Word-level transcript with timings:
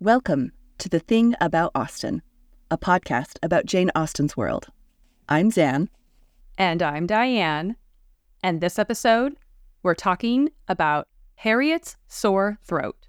Welcome 0.00 0.52
to 0.78 0.88
The 0.88 1.00
Thing 1.00 1.34
About 1.40 1.72
Austen, 1.74 2.22
a 2.70 2.78
podcast 2.78 3.36
about 3.42 3.66
Jane 3.66 3.90
Austen's 3.96 4.36
world. 4.36 4.68
I'm 5.28 5.50
Zan. 5.50 5.88
And 6.56 6.84
I'm 6.84 7.04
Diane. 7.04 7.74
And 8.40 8.60
this 8.60 8.78
episode, 8.78 9.34
we're 9.82 9.96
talking 9.96 10.50
about 10.68 11.08
Harriet's 11.34 11.96
sore 12.06 12.58
throat. 12.64 13.08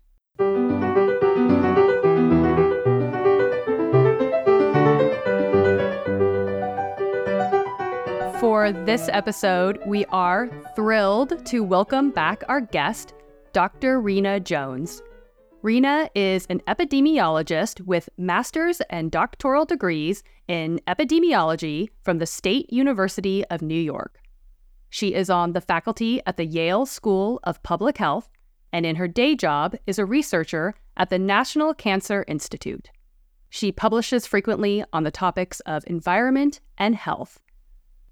For 8.40 8.72
this 8.72 9.10
episode, 9.14 9.80
we 9.86 10.06
are 10.06 10.50
thrilled 10.76 11.46
to 11.46 11.64
welcome 11.64 12.10
back 12.10 12.42
our 12.48 12.62
guest, 12.62 13.14
Dr. 13.54 14.02
Rena 14.02 14.40
Jones. 14.40 15.04
Rena 15.62 16.10
is 16.16 16.46
an 16.46 16.62
epidemiologist 16.70 17.82
with 17.82 18.08
master's 18.18 18.80
and 18.90 19.12
doctoral 19.12 19.66
degrees 19.66 20.24
in 20.48 20.80
epidemiology 20.88 21.90
from 22.02 22.20
the 22.20 22.26
State 22.26 22.72
University 22.72 23.44
of 23.48 23.62
New 23.62 23.80
York. 23.80 24.22
She 24.90 25.14
is 25.14 25.30
on 25.30 25.52
the 25.52 25.60
faculty 25.60 26.22
at 26.26 26.38
the 26.38 26.46
Yale 26.46 26.86
School 26.86 27.42
of 27.44 27.62
Public 27.62 27.98
Health 27.98 28.30
and 28.72 28.86
in 28.86 28.96
her 28.96 29.08
day 29.08 29.36
job 29.36 29.76
is 29.86 30.00
a 30.00 30.06
researcher 30.06 30.76
at 30.96 31.10
the 31.10 31.20
National 31.20 31.74
Cancer 31.74 32.24
Institute. 32.30 32.90
She 33.50 33.74
publishes 33.74 34.26
frequently 34.26 34.86
on 34.94 35.04
the 35.04 35.12
topics 35.12 35.60
of 35.62 35.84
environment 35.88 36.62
and 36.78 36.96
health. 36.96 37.42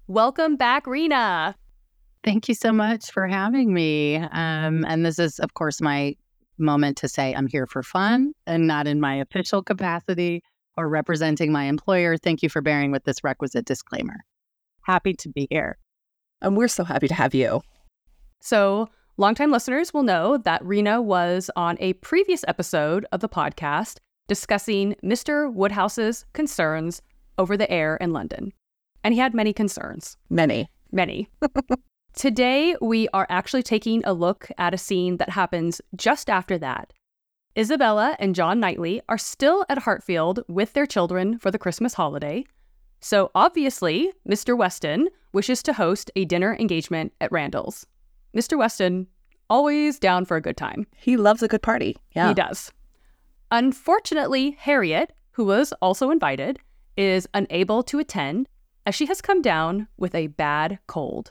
Welcome 0.06 0.56
back, 0.56 0.86
Rena. 0.86 1.56
Thank 2.24 2.48
you 2.48 2.54
so 2.54 2.72
much 2.72 3.10
for 3.10 3.26
having 3.26 3.72
me. 3.72 4.16
Um, 4.16 4.84
and 4.84 5.06
this 5.06 5.18
is, 5.18 5.38
of 5.38 5.54
course, 5.54 5.80
my 5.80 6.14
moment 6.58 6.96
to 6.98 7.08
say 7.08 7.34
I'm 7.34 7.46
here 7.46 7.66
for 7.66 7.82
fun 7.82 8.32
and 8.46 8.66
not 8.66 8.86
in 8.86 9.00
my 9.00 9.14
official 9.16 9.62
capacity 9.62 10.42
or 10.76 10.88
representing 10.88 11.52
my 11.52 11.64
employer. 11.64 12.16
Thank 12.16 12.42
you 12.42 12.48
for 12.48 12.62
bearing 12.62 12.90
with 12.90 13.04
this 13.04 13.24
requisite 13.24 13.64
disclaimer. 13.64 14.16
Happy 14.82 15.12
to 15.14 15.28
be 15.28 15.46
here. 15.50 15.78
And 16.40 16.56
we're 16.56 16.68
so 16.68 16.84
happy 16.84 17.08
to 17.08 17.14
have 17.14 17.34
you. 17.34 17.62
So, 18.40 18.88
longtime 19.16 19.50
listeners 19.50 19.92
will 19.92 20.04
know 20.04 20.38
that 20.38 20.64
Rena 20.64 21.02
was 21.02 21.50
on 21.56 21.76
a 21.80 21.94
previous 21.94 22.44
episode 22.46 23.04
of 23.10 23.20
the 23.20 23.28
podcast 23.28 23.98
discussing 24.28 24.94
Mr. 25.02 25.52
Woodhouse's 25.52 26.24
concerns 26.32 27.02
over 27.38 27.56
the 27.56 27.70
air 27.70 27.96
in 27.96 28.12
London. 28.12 28.52
And 29.02 29.14
he 29.14 29.20
had 29.20 29.34
many 29.34 29.52
concerns. 29.52 30.16
Many. 30.30 30.70
Many. 30.92 31.28
Today, 32.18 32.74
we 32.80 33.06
are 33.14 33.28
actually 33.30 33.62
taking 33.62 34.04
a 34.04 34.12
look 34.12 34.48
at 34.58 34.74
a 34.74 34.76
scene 34.76 35.18
that 35.18 35.30
happens 35.30 35.80
just 35.94 36.28
after 36.28 36.58
that. 36.58 36.92
Isabella 37.56 38.16
and 38.18 38.34
John 38.34 38.58
Knightley 38.58 39.00
are 39.08 39.16
still 39.16 39.64
at 39.68 39.78
Hartfield 39.78 40.40
with 40.48 40.72
their 40.72 40.84
children 40.84 41.38
for 41.38 41.52
the 41.52 41.60
Christmas 41.60 41.94
holiday. 41.94 42.44
So 42.98 43.30
obviously, 43.36 44.10
Mr. 44.28 44.58
Weston 44.58 45.10
wishes 45.32 45.62
to 45.62 45.72
host 45.72 46.10
a 46.16 46.24
dinner 46.24 46.56
engagement 46.58 47.12
at 47.20 47.30
Randalls. 47.30 47.86
Mr. 48.36 48.58
Weston, 48.58 49.06
always 49.48 50.00
down 50.00 50.24
for 50.24 50.36
a 50.36 50.42
good 50.42 50.56
time. 50.56 50.88
He 50.96 51.16
loves 51.16 51.44
a 51.44 51.48
good 51.48 51.62
party. 51.62 51.98
Yeah. 52.16 52.30
He 52.30 52.34
does. 52.34 52.72
Unfortunately, 53.52 54.56
Harriet, 54.58 55.12
who 55.30 55.44
was 55.44 55.72
also 55.80 56.10
invited, 56.10 56.58
is 56.96 57.28
unable 57.32 57.84
to 57.84 58.00
attend 58.00 58.48
as 58.86 58.96
she 58.96 59.06
has 59.06 59.20
come 59.20 59.40
down 59.40 59.86
with 59.96 60.16
a 60.16 60.26
bad 60.26 60.80
cold. 60.88 61.30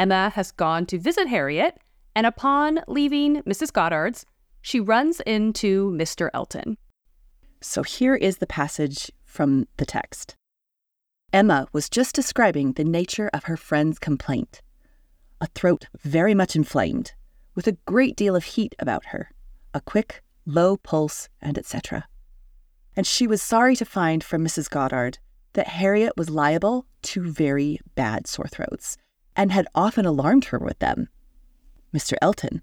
Emma 0.00 0.30
has 0.30 0.50
gone 0.50 0.86
to 0.86 0.98
visit 0.98 1.28
Harriet, 1.28 1.76
and 2.16 2.26
upon 2.26 2.80
leaving 2.88 3.42
Mrs. 3.42 3.70
Goddard's, 3.70 4.24
she 4.62 4.80
runs 4.80 5.20
into 5.26 5.90
Mr. 5.90 6.30
Elton. 6.32 6.78
So 7.60 7.82
here 7.82 8.14
is 8.14 8.38
the 8.38 8.46
passage 8.46 9.12
from 9.26 9.68
the 9.76 9.84
text 9.84 10.36
Emma 11.34 11.68
was 11.74 11.90
just 11.90 12.14
describing 12.14 12.72
the 12.72 12.82
nature 12.82 13.28
of 13.34 13.44
her 13.44 13.58
friend's 13.58 13.98
complaint 13.98 14.62
a 15.42 15.46
throat 15.48 15.86
very 16.02 16.34
much 16.34 16.56
inflamed, 16.56 17.12
with 17.54 17.66
a 17.66 17.76
great 17.86 18.16
deal 18.16 18.36
of 18.36 18.44
heat 18.44 18.74
about 18.78 19.06
her, 19.06 19.30
a 19.72 19.80
quick, 19.80 20.22
low 20.46 20.76
pulse, 20.78 21.28
and 21.40 21.56
etc. 21.56 22.06
And 22.96 23.06
she 23.06 23.26
was 23.26 23.42
sorry 23.42 23.76
to 23.76 23.84
find 23.84 24.24
from 24.24 24.44
Mrs. 24.44 24.68
Goddard 24.68 25.18
that 25.54 25.68
Harriet 25.68 26.14
was 26.16 26.28
liable 26.28 26.86
to 27.02 27.22
very 27.22 27.80
bad 27.94 28.26
sore 28.26 28.48
throats 28.48 28.96
and 29.36 29.52
had 29.52 29.66
often 29.74 30.06
alarmed 30.06 30.46
her 30.46 30.58
with 30.58 30.78
them. 30.78 31.08
Mr. 31.94 32.14
Elton 32.22 32.62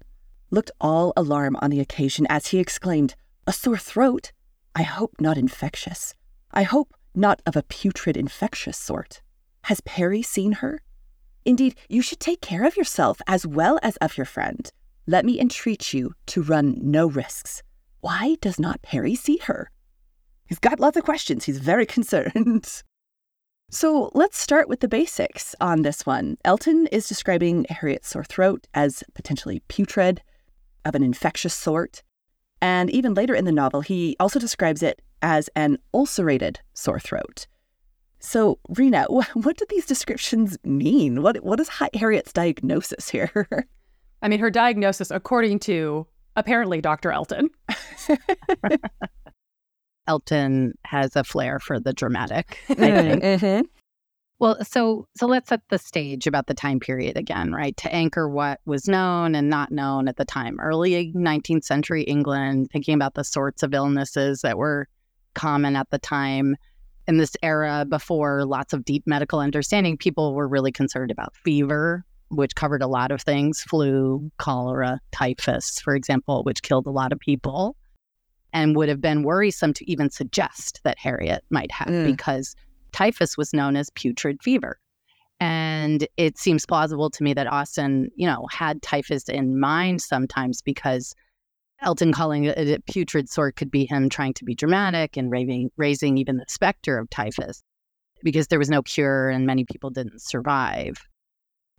looked 0.50 0.70
all 0.80 1.12
alarm 1.16 1.56
on 1.60 1.70
the 1.70 1.80
occasion 1.80 2.26
as 2.28 2.48
he 2.48 2.58
exclaimed, 2.58 3.14
A 3.46 3.52
sore 3.52 3.78
throat? 3.78 4.32
I 4.74 4.82
hope 4.82 5.20
not 5.20 5.36
infectious. 5.36 6.14
I 6.52 6.62
hope 6.62 6.94
not 7.14 7.42
of 7.46 7.56
a 7.56 7.62
putrid 7.62 8.16
infectious 8.16 8.78
sort. 8.78 9.20
Has 9.64 9.80
Perry 9.80 10.22
seen 10.22 10.52
her? 10.52 10.82
Indeed, 11.44 11.76
you 11.88 12.02
should 12.02 12.20
take 12.20 12.40
care 12.40 12.64
of 12.64 12.76
yourself 12.76 13.20
as 13.26 13.46
well 13.46 13.78
as 13.82 13.96
of 13.96 14.16
your 14.16 14.26
friend. 14.26 14.70
Let 15.06 15.24
me 15.24 15.40
entreat 15.40 15.92
you 15.92 16.14
to 16.26 16.42
run 16.42 16.76
no 16.80 17.06
risks. 17.06 17.62
Why 18.00 18.36
does 18.40 18.60
not 18.60 18.82
Perry 18.82 19.14
see 19.14 19.38
her? 19.44 19.70
He's 20.46 20.58
got 20.58 20.80
lots 20.80 20.96
of 20.96 21.04
questions. 21.04 21.44
He's 21.44 21.58
very 21.58 21.86
concerned. 21.96 22.82
So 23.70 24.10
let's 24.14 24.38
start 24.38 24.66
with 24.66 24.80
the 24.80 24.88
basics 24.88 25.54
on 25.60 25.82
this 25.82 26.06
one. 26.06 26.38
Elton 26.42 26.86
is 26.86 27.06
describing 27.06 27.66
Harriet's 27.68 28.08
sore 28.08 28.24
throat 28.24 28.66
as 28.72 29.04
potentially 29.14 29.62
putrid, 29.68 30.22
of 30.86 30.94
an 30.94 31.02
infectious 31.02 31.52
sort. 31.52 32.02
And 32.62 32.88
even 32.88 33.12
later 33.12 33.34
in 33.34 33.44
the 33.44 33.52
novel, 33.52 33.82
he 33.82 34.16
also 34.18 34.38
describes 34.38 34.82
it 34.82 35.02
as 35.20 35.50
an 35.54 35.76
ulcerated 35.92 36.60
sore 36.72 36.98
throat. 36.98 37.46
So, 38.20 38.58
Rena, 38.70 39.04
what 39.34 39.58
do 39.58 39.66
these 39.68 39.84
descriptions 39.84 40.56
mean? 40.64 41.22
What, 41.22 41.44
what 41.44 41.60
is 41.60 41.70
Harriet's 41.92 42.32
diagnosis 42.32 43.10
here? 43.10 43.48
I 44.22 44.28
mean, 44.28 44.40
her 44.40 44.50
diagnosis, 44.50 45.10
according 45.10 45.58
to 45.60 46.06
apparently 46.36 46.80
Dr. 46.80 47.12
Elton. 47.12 47.50
Elton 50.08 50.72
has 50.84 51.14
a 51.14 51.22
flair 51.22 51.60
for 51.60 51.78
the 51.78 51.92
dramatic. 51.92 52.58
I 52.70 52.74
think. 52.74 53.22
mm-hmm. 53.22 53.60
Well, 54.40 54.64
so 54.64 55.06
so 55.16 55.26
let's 55.26 55.48
set 55.48 55.62
the 55.68 55.78
stage 55.78 56.26
about 56.26 56.46
the 56.46 56.54
time 56.54 56.78
period 56.78 57.16
again, 57.16 57.52
right? 57.52 57.76
To 57.78 57.92
anchor 57.92 58.28
what 58.28 58.60
was 58.66 58.88
known 58.88 59.34
and 59.34 59.50
not 59.50 59.72
known 59.72 60.06
at 60.08 60.16
the 60.16 60.24
time. 60.24 60.60
Early 60.60 61.12
19th 61.12 61.64
century 61.64 62.02
England, 62.04 62.70
thinking 62.72 62.94
about 62.94 63.14
the 63.14 63.24
sorts 63.24 63.62
of 63.62 63.74
illnesses 63.74 64.42
that 64.42 64.56
were 64.56 64.88
common 65.34 65.76
at 65.76 65.90
the 65.90 65.98
time. 65.98 66.56
In 67.08 67.16
this 67.16 67.36
era, 67.42 67.86
before 67.88 68.44
lots 68.44 68.72
of 68.72 68.84
deep 68.84 69.02
medical 69.06 69.40
understanding, 69.40 69.96
people 69.96 70.34
were 70.34 70.46
really 70.46 70.70
concerned 70.70 71.10
about 71.10 71.34
fever, 71.42 72.04
which 72.28 72.54
covered 72.54 72.82
a 72.82 72.86
lot 72.86 73.10
of 73.10 73.22
things 73.22 73.62
flu, 73.62 74.30
cholera, 74.36 75.00
typhus, 75.10 75.80
for 75.80 75.96
example, 75.96 76.44
which 76.44 76.62
killed 76.62 76.86
a 76.86 76.90
lot 76.90 77.12
of 77.12 77.18
people 77.18 77.76
and 78.52 78.76
would 78.76 78.88
have 78.88 79.00
been 79.00 79.22
worrisome 79.22 79.72
to 79.74 79.90
even 79.90 80.10
suggest 80.10 80.80
that 80.84 80.98
Harriet 80.98 81.44
might 81.50 81.70
have 81.70 81.88
Mm. 81.88 82.06
because 82.06 82.54
typhus 82.92 83.36
was 83.36 83.52
known 83.52 83.76
as 83.76 83.90
putrid 83.90 84.42
fever. 84.42 84.78
And 85.40 86.08
it 86.16 86.36
seems 86.38 86.66
plausible 86.66 87.10
to 87.10 87.22
me 87.22 87.32
that 87.34 87.46
Austen, 87.46 88.10
you 88.16 88.26
know, 88.26 88.46
had 88.50 88.82
typhus 88.82 89.28
in 89.28 89.60
mind 89.60 90.02
sometimes 90.02 90.62
because 90.62 91.14
Elton 91.80 92.12
calling 92.12 92.44
it 92.44 92.58
a 92.58 92.80
putrid 92.90 93.28
sort 93.28 93.54
could 93.54 93.70
be 93.70 93.84
him 93.84 94.08
trying 94.08 94.34
to 94.34 94.44
be 94.44 94.54
dramatic 94.54 95.16
and 95.16 95.30
raving, 95.30 95.70
raising 95.76 96.18
even 96.18 96.38
the 96.38 96.44
specter 96.48 96.98
of 96.98 97.08
typhus 97.10 97.62
because 98.24 98.48
there 98.48 98.58
was 98.58 98.68
no 98.68 98.82
cure 98.82 99.30
and 99.30 99.46
many 99.46 99.64
people 99.64 99.90
didn't 99.90 100.20
survive. 100.20 100.96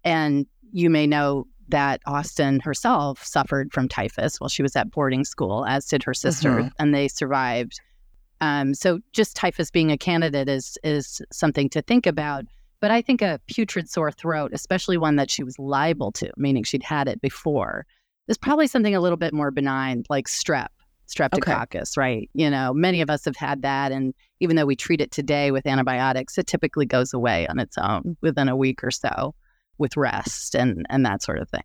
And 0.06 0.46
you 0.72 0.90
may 0.90 1.06
know 1.06 1.46
that 1.72 2.02
Austen 2.06 2.60
herself 2.60 3.24
suffered 3.24 3.72
from 3.74 3.88
typhus 3.88 4.40
while 4.40 4.50
she 4.50 4.62
was 4.64 4.76
at 4.76 4.92
boarding 4.92 5.24
school, 5.24 5.66
as 5.66 5.86
did 5.86 6.04
her 6.04 6.14
sister, 6.14 6.50
Mhm. 6.50 6.72
and 6.80 6.94
they 6.94 7.08
survived. 7.08 7.80
Um, 8.42 8.74
so 8.74 9.00
just 9.12 9.36
typhus 9.36 9.70
being 9.70 9.92
a 9.92 9.98
candidate 9.98 10.48
is 10.48 10.78
is 10.84 11.22
something 11.32 11.70
to 11.70 11.82
think 11.82 12.06
about. 12.06 12.46
But 12.82 12.92
I 12.92 13.02
think 13.02 13.22
a 13.22 13.42
putrid 13.48 13.90
sore 13.90 14.12
throat, 14.12 14.52
especially 14.54 14.98
one 14.98 15.18
that 15.18 15.30
she 15.30 15.44
was 15.44 15.60
liable 15.60 16.12
to, 16.14 16.32
meaning 16.38 16.64
she'd 16.64 16.84
had 16.84 17.10
it 17.10 17.20
before, 17.22 17.86
is 18.30 18.38
probably 18.38 18.68
something 18.68 18.96
a 18.96 19.02
little 19.02 19.18
bit 19.18 19.34
more 19.34 19.52
benign, 19.52 20.04
like 20.10 20.28
strep, 20.28 20.68
streptococcus, 21.08 21.98
right? 21.98 22.30
You 22.34 22.50
know, 22.50 22.74
many 22.74 23.02
of 23.02 23.10
us 23.10 23.26
have 23.26 23.36
had 23.36 23.62
that, 23.64 23.92
and 23.92 24.14
even 24.40 24.56
though 24.56 24.66
we 24.66 24.78
treat 24.78 25.02
it 25.02 25.12
today 25.12 25.52
with 25.52 25.68
antibiotics, 25.68 26.38
it 26.38 26.48
typically 26.48 26.86
goes 26.86 27.14
away 27.14 27.46
on 27.48 27.60
its 27.60 27.78
own 27.78 28.16
within 28.22 28.48
a 28.48 28.56
week 28.56 28.82
or 28.84 28.92
so 28.92 29.36
with 29.80 29.98
rest 29.98 30.56
and 30.56 30.86
and 30.90 31.06
that 31.06 31.24
sort 31.24 31.40
of 31.40 31.50
thing. 31.50 31.64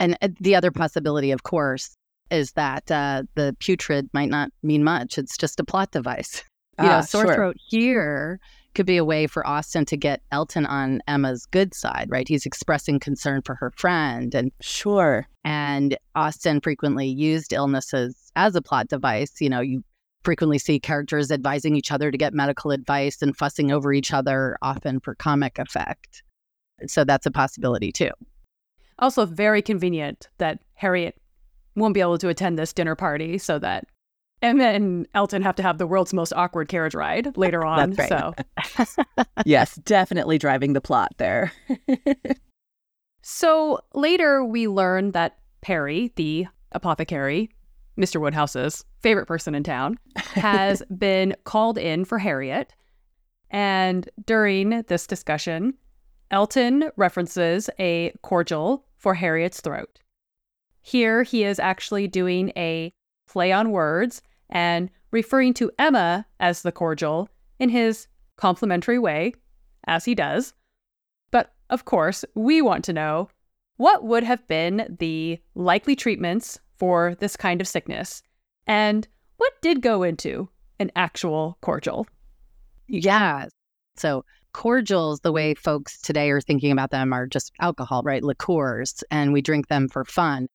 And 0.00 0.16
uh, 0.22 0.28
the 0.40 0.54
other 0.54 0.70
possibility, 0.70 1.30
of 1.32 1.42
course, 1.42 1.94
is 2.30 2.52
that 2.52 2.90
uh, 2.90 3.24
the 3.34 3.54
putrid 3.60 4.08
might 4.14 4.30
not 4.30 4.50
mean 4.62 4.82
much. 4.84 5.18
It's 5.18 5.36
just 5.36 5.60
a 5.60 5.64
plot 5.64 5.90
device. 5.92 6.42
You 6.80 6.88
know, 6.88 6.94
Ah, 6.96 7.00
sore 7.02 7.26
sure. 7.26 7.34
throat 7.34 7.56
here 7.68 8.40
could 8.74 8.86
be 8.86 8.96
a 8.96 9.04
way 9.04 9.26
for 9.26 9.46
Austen 9.46 9.84
to 9.84 9.96
get 9.96 10.22
Elton 10.32 10.64
on 10.64 11.02
Emma's 11.06 11.44
good 11.44 11.74
side, 11.74 12.08
right? 12.08 12.26
He's 12.26 12.46
expressing 12.46 12.98
concern 12.98 13.42
for 13.44 13.54
her 13.56 13.70
friend 13.76 14.34
and 14.34 14.50
Sure. 14.62 15.28
and 15.44 15.98
Austen 16.14 16.62
frequently 16.62 17.06
used 17.06 17.52
illnesses 17.52 18.32
as 18.36 18.56
a 18.56 18.62
plot 18.62 18.88
device. 18.88 19.32
You 19.38 19.50
know, 19.50 19.60
you 19.60 19.84
frequently 20.24 20.58
see 20.58 20.80
characters 20.80 21.30
advising 21.30 21.76
each 21.76 21.92
other 21.92 22.10
to 22.10 22.16
get 22.16 22.32
medical 22.32 22.70
advice 22.70 23.20
and 23.20 23.36
fussing 23.36 23.70
over 23.70 23.92
each 23.92 24.10
other, 24.10 24.56
often 24.62 24.98
for 24.98 25.14
comic 25.14 25.58
effect. 25.58 26.22
So 26.90 27.04
that's 27.04 27.26
a 27.26 27.30
possibility 27.30 27.92
too. 27.92 28.10
Also, 28.98 29.26
very 29.26 29.62
convenient 29.62 30.28
that 30.38 30.60
Harriet 30.74 31.16
won't 31.74 31.94
be 31.94 32.00
able 32.00 32.18
to 32.18 32.28
attend 32.28 32.58
this 32.58 32.72
dinner 32.72 32.94
party 32.94 33.38
so 33.38 33.58
that 33.58 33.86
Emma 34.42 34.64
and 34.64 35.06
Elton 35.14 35.40
have 35.42 35.54
to 35.56 35.62
have 35.62 35.78
the 35.78 35.86
world's 35.86 36.12
most 36.12 36.32
awkward 36.34 36.68
carriage 36.68 36.94
ride 36.94 37.36
later 37.36 37.64
on. 37.64 37.90
That's 37.90 38.10
right. 38.10 38.86
So, 38.86 39.24
yes, 39.46 39.76
definitely 39.76 40.38
driving 40.38 40.72
the 40.72 40.80
plot 40.80 41.12
there. 41.18 41.52
so 43.22 43.80
later 43.94 44.44
we 44.44 44.68
learn 44.68 45.12
that 45.12 45.38
Perry, 45.60 46.12
the 46.16 46.46
apothecary, 46.72 47.50
Mr. 47.96 48.20
Woodhouse's 48.20 48.84
favorite 49.00 49.26
person 49.26 49.54
in 49.54 49.62
town, 49.62 49.98
has 50.16 50.82
been 50.96 51.34
called 51.44 51.78
in 51.78 52.04
for 52.04 52.18
Harriet. 52.18 52.74
And 53.50 54.08
during 54.26 54.82
this 54.88 55.06
discussion, 55.06 55.74
Elton 56.32 56.90
references 56.96 57.68
a 57.78 58.12
cordial 58.22 58.86
for 58.96 59.14
Harriet's 59.14 59.60
throat. 59.60 60.00
Here 60.80 61.22
he 61.22 61.44
is 61.44 61.60
actually 61.60 62.08
doing 62.08 62.50
a 62.56 62.92
play 63.28 63.52
on 63.52 63.70
words 63.70 64.22
and 64.50 64.90
referring 65.10 65.54
to 65.54 65.70
Emma 65.78 66.26
as 66.40 66.62
the 66.62 66.72
cordial 66.72 67.28
in 67.58 67.68
his 67.68 68.08
complimentary 68.36 68.98
way, 68.98 69.34
as 69.86 70.06
he 70.06 70.14
does. 70.14 70.54
But 71.30 71.52
of 71.70 71.84
course, 71.84 72.24
we 72.34 72.62
want 72.62 72.84
to 72.86 72.92
know 72.92 73.28
what 73.76 74.04
would 74.04 74.24
have 74.24 74.46
been 74.48 74.96
the 74.98 75.38
likely 75.54 75.94
treatments 75.94 76.58
for 76.76 77.14
this 77.20 77.36
kind 77.36 77.60
of 77.60 77.68
sickness 77.68 78.22
and 78.66 79.06
what 79.36 79.52
did 79.60 79.82
go 79.82 80.02
into 80.02 80.48
an 80.78 80.90
actual 80.96 81.58
cordial. 81.60 82.06
Yeah. 82.88 83.48
So 83.96 84.24
cordials, 84.52 85.20
the 85.20 85.32
way 85.32 85.54
folks 85.54 86.00
today 86.00 86.30
are 86.30 86.40
thinking 86.40 86.72
about 86.72 86.90
them 86.90 87.12
are 87.12 87.26
just 87.26 87.52
alcohol, 87.60 88.02
right? 88.04 88.22
Liqueurs, 88.22 89.02
and 89.10 89.32
we 89.32 89.42
drink 89.42 89.68
them 89.68 89.88
for 89.88 90.04
fun. 90.04 90.46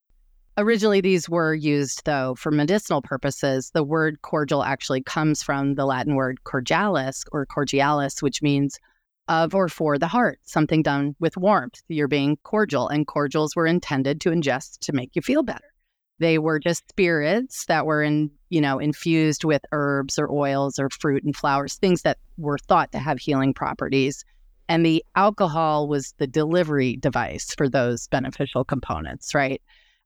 Originally, 0.57 1.01
these 1.01 1.29
were 1.29 1.53
used, 1.53 2.03
though, 2.05 2.33
for 2.35 2.51
medicinal 2.51 3.01
purposes. 3.01 3.69
The 3.73 3.83
word 3.83 4.21
cordial 4.23 4.63
actually 4.63 5.03
comes 5.03 5.44
from 5.44 5.75
the 5.75 5.85
Latin 5.85 6.15
word 6.15 6.39
cordialis 6.45 7.23
or 7.31 7.45
cordialis, 7.45 8.23
which 8.23 8.41
means 8.41 8.79
of 9.27 9.53
or 9.53 9.69
for 9.69 10.00
the 10.00 10.07
heart, 10.07 10.39
something 10.45 10.81
done 10.81 11.15
with 11.19 11.38
warmth. 11.38 11.81
You're 11.89 12.07
being 12.07 12.38
cordial, 12.43 12.88
and 12.88 13.05
cordials 13.05 13.55
were 13.55 13.67
intended 13.67 14.19
to 14.21 14.31
ingest 14.31 14.79
to 14.79 14.93
make 14.93 15.15
you 15.15 15.21
feel 15.21 15.43
better. 15.43 15.73
They 16.19 16.39
were 16.39 16.59
just 16.59 16.89
spirits 16.89 17.65
that 17.65 17.85
were 17.85 18.01
in, 18.01 18.31
you 18.49 18.61
know, 18.61 18.79
infused 18.79 19.43
with 19.43 19.61
herbs 19.71 20.17
or 20.17 20.31
oils 20.31 20.79
or 20.79 20.89
fruit 20.89 21.23
and 21.23 21.35
flowers, 21.35 21.75
things 21.75 22.01
that 22.01 22.17
were 22.37 22.57
thought 22.57 22.91
to 22.93 22.99
have 22.99 23.19
healing 23.19 23.53
properties. 23.53 24.25
And 24.69 24.85
the 24.85 25.03
alcohol 25.15 25.87
was 25.87 26.13
the 26.17 26.27
delivery 26.27 26.97
device 26.97 27.53
for 27.55 27.69
those 27.69 28.07
beneficial 28.07 28.65
components, 28.65 29.33
right? 29.33 29.61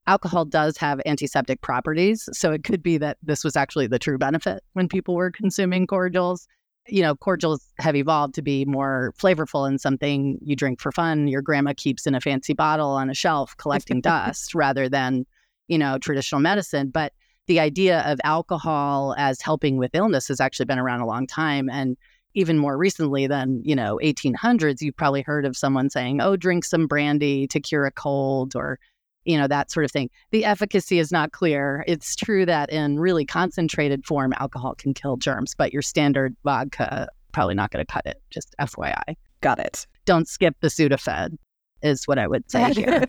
Alcohol 0.07 0.45
does 0.45 0.77
have 0.77 1.01
antiseptic 1.05 1.61
properties. 1.61 2.27
So 2.33 2.51
it 2.51 2.63
could 2.63 2.83
be 2.83 2.97
that 2.97 3.17
this 3.23 3.43
was 3.43 3.55
actually 3.55 3.87
the 3.87 3.99
true 3.99 4.17
benefit 4.17 4.63
when 4.73 4.87
people 4.87 5.15
were 5.15 5.31
consuming 5.31 5.87
cordials. 5.87 6.47
You 6.87 7.03
know, 7.03 7.15
cordials 7.15 7.63
have 7.79 7.95
evolved 7.95 8.33
to 8.35 8.41
be 8.41 8.65
more 8.65 9.13
flavorful 9.19 9.67
and 9.67 9.79
something 9.79 10.39
you 10.41 10.55
drink 10.55 10.81
for 10.81 10.91
fun. 10.91 11.27
Your 11.27 11.41
grandma 11.41 11.73
keeps 11.77 12.07
in 12.07 12.15
a 12.15 12.21
fancy 12.21 12.53
bottle 12.53 12.89
on 12.89 13.09
a 13.09 13.13
shelf 13.13 13.55
collecting 13.57 14.01
dust 14.11 14.55
rather 14.55 14.89
than 14.89 15.25
you 15.71 15.77
know, 15.77 15.97
traditional 15.97 16.41
medicine. 16.41 16.89
But 16.89 17.13
the 17.47 17.59
idea 17.59 18.01
of 18.01 18.19
alcohol 18.25 19.15
as 19.17 19.41
helping 19.41 19.77
with 19.77 19.91
illness 19.95 20.27
has 20.27 20.41
actually 20.41 20.65
been 20.65 20.77
around 20.77 20.99
a 20.99 21.07
long 21.07 21.25
time. 21.25 21.69
And 21.69 21.97
even 22.33 22.57
more 22.57 22.77
recently 22.77 23.25
than, 23.25 23.61
you 23.63 23.73
know, 23.73 23.97
1800s, 24.03 24.81
you've 24.81 24.97
probably 24.97 25.21
heard 25.21 25.45
of 25.45 25.55
someone 25.55 25.89
saying, 25.89 26.21
oh, 26.21 26.35
drink 26.35 26.65
some 26.65 26.87
brandy 26.87 27.47
to 27.47 27.59
cure 27.61 27.85
a 27.85 27.91
cold 27.91 28.53
or, 28.53 28.79
you 29.23 29.37
know, 29.37 29.47
that 29.47 29.71
sort 29.71 29.85
of 29.85 29.91
thing. 29.91 30.09
The 30.31 30.43
efficacy 30.43 30.99
is 30.99 31.09
not 31.09 31.31
clear. 31.31 31.85
It's 31.87 32.17
true 32.17 32.45
that 32.45 32.69
in 32.69 32.99
really 32.99 33.25
concentrated 33.25 34.05
form, 34.05 34.33
alcohol 34.39 34.75
can 34.75 34.93
kill 34.93 35.15
germs, 35.15 35.55
but 35.55 35.71
your 35.71 35.81
standard 35.81 36.35
vodka 36.43 37.07
probably 37.31 37.55
not 37.55 37.71
going 37.71 37.85
to 37.85 37.89
cut 37.89 38.05
it. 38.05 38.21
Just 38.29 38.55
FYI. 38.59 39.15
Got 39.39 39.59
it. 39.59 39.87
Don't 40.03 40.27
skip 40.27 40.55
the 40.59 40.67
Sudafed, 40.67 41.37
is 41.81 42.05
what 42.09 42.19
I 42.19 42.27
would 42.27 42.49
say 42.51 42.73
here. 42.73 43.05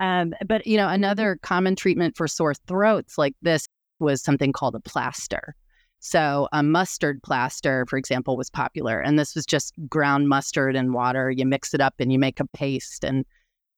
Um, 0.00 0.34
but 0.46 0.66
you 0.66 0.76
know, 0.76 0.88
another 0.88 1.38
common 1.42 1.76
treatment 1.76 2.16
for 2.16 2.26
sore 2.26 2.54
throats 2.54 3.18
like 3.18 3.34
this 3.42 3.66
was 3.98 4.22
something 4.22 4.52
called 4.52 4.74
a 4.74 4.80
plaster. 4.80 5.54
So 6.00 6.48
a 6.52 6.62
mustard 6.62 7.22
plaster, 7.22 7.84
for 7.86 7.98
example, 7.98 8.36
was 8.36 8.48
popular, 8.48 8.98
and 8.98 9.18
this 9.18 9.34
was 9.34 9.44
just 9.44 9.74
ground 9.88 10.28
mustard 10.28 10.74
and 10.74 10.94
water. 10.94 11.30
You 11.30 11.44
mix 11.44 11.74
it 11.74 11.82
up 11.82 11.94
and 11.98 12.10
you 12.10 12.18
make 12.18 12.40
a 12.40 12.46
paste, 12.48 13.04
and 13.04 13.26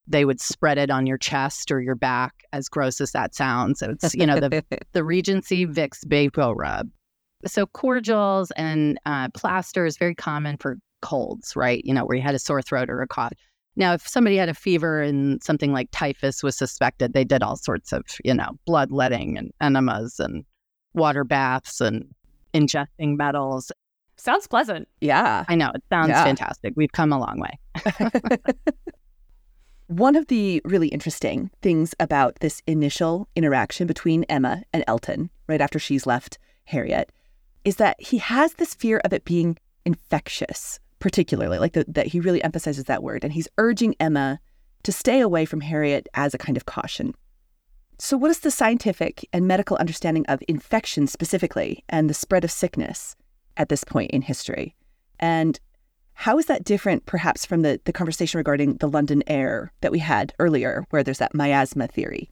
they 0.07 0.25
would 0.25 0.41
spread 0.41 0.79
it 0.79 0.89
on 0.89 1.07
your 1.07 1.19
chest 1.19 1.73
or 1.73 1.81
your 1.81 1.97
back. 1.97 2.45
As 2.53 2.69
gross 2.69 3.01
as 3.01 3.11
that 3.11 3.35
sounds, 3.35 3.83
it's 3.83 4.15
you 4.15 4.25
know 4.25 4.39
the 4.39 4.65
the 4.93 5.03
Regency 5.03 5.67
Vicks 5.67 6.07
VapoRub. 6.07 6.89
So 7.45 7.67
cordials 7.67 8.53
and 8.53 9.01
uh, 9.05 9.29
plaster 9.31 9.85
is 9.85 9.99
very 9.99 10.15
common 10.15 10.57
for 10.59 10.79
colds, 11.01 11.57
right? 11.57 11.85
You 11.85 11.93
know, 11.93 12.05
where 12.05 12.17
you 12.17 12.23
had 12.23 12.37
a 12.37 12.39
sore 12.39 12.63
throat 12.63 12.89
or 12.89 13.03
a 13.03 13.09
cough. 13.09 13.33
Now, 13.77 13.95
if 13.95 14.07
somebody 14.07 14.37
had 14.37 14.49
a 14.49 14.55
fever 14.55 15.01
and 15.01 15.43
something 15.43 15.73
like 15.73 15.89
typhus 15.93 16.43
was 16.43 16.57
suspected, 16.57 17.15
they 17.15 17.25
did 17.25 17.43
all 17.43 17.57
sorts 17.57 17.93
of, 17.93 18.03
you 18.25 18.35
know, 18.35 18.51
bloodletting 18.67 19.39
and 19.39 19.51
enemas 19.61 20.21
and 20.21 20.45
water 20.95 21.25
baths 21.25 21.81
and 21.81 22.07
ingesting 22.53 23.17
metals. 23.17 23.73
Sounds 24.19 24.47
pleasant. 24.47 24.89
Yeah. 25.01 25.45
I 25.49 25.55
know. 25.55 25.71
It 25.75 25.83
sounds 25.91 26.11
Yeah. 26.11 26.23
fantastic. 26.23 26.75
We've 26.77 26.93
come 26.93 27.13
a 27.13 27.19
long 27.19 27.41
way. 27.41 27.59
One 29.89 30.17
of 30.17 30.29
the 30.29 30.63
really 30.65 30.89
interesting 30.89 31.51
things 31.61 31.95
about 32.01 32.39
this 32.41 32.63
initial 32.67 33.29
interaction 33.37 33.87
between 33.87 34.25
Emma 34.25 34.63
and 34.73 34.85
Elton, 34.87 35.29
right 35.49 35.61
after 35.61 35.79
she's 35.79 36.07
left 36.07 36.39
Harriet, 36.65 37.11
is 37.65 37.77
that 37.77 38.01
he 38.01 38.19
has 38.19 38.55
this 38.55 38.75
fear 38.75 39.01
of 39.05 39.13
it 39.13 39.25
being 39.25 39.59
infectious, 39.85 40.79
particularly, 41.03 41.59
like 41.59 41.73
the, 41.73 41.85
that 41.89 42.07
he 42.07 42.21
really 42.21 42.43
emphasizes 42.45 42.85
that 42.85 43.03
word. 43.03 43.25
And 43.25 43.33
he's 43.33 43.49
urging 43.59 43.97
Emma 43.99 44.39
to 44.85 44.93
stay 44.93 45.19
away 45.19 45.45
from 45.45 45.61
Harriet 45.61 46.09
as 46.15 46.33
a 46.33 46.39
kind 46.39 46.57
of 46.57 46.65
caution. 46.65 47.13
So, 47.99 48.17
what 48.17 48.31
is 48.31 48.39
the 48.39 48.53
scientific 48.53 49.29
and 49.33 49.49
medical 49.49 49.77
understanding 49.79 50.25
of 50.29 50.43
infection 50.47 51.09
specifically 51.09 51.85
and 51.89 52.09
the 52.09 52.15
spread 52.15 52.45
of 52.45 52.53
sickness 52.53 53.17
at 53.57 53.69
this 53.69 53.83
point 53.83 54.13
in 54.13 54.23
history? 54.23 54.77
And 55.19 55.59
how 56.15 56.39
is 56.39 56.47
that 56.47 56.63
different, 56.63 57.05
perhaps, 57.05 57.45
from 57.45 57.63
the, 57.63 57.81
the 57.85 57.93
conversation 57.93 58.39
regarding 58.39 58.77
the 58.77 58.89
London 58.89 59.25
air 59.27 59.73
that 59.81 59.91
we 59.91 59.99
had 59.99 60.33
earlier, 60.39 60.87
where 60.91 61.03
there's 61.03 61.19
that 61.19 61.35
miasma 61.35 61.89
theory? 61.89 62.31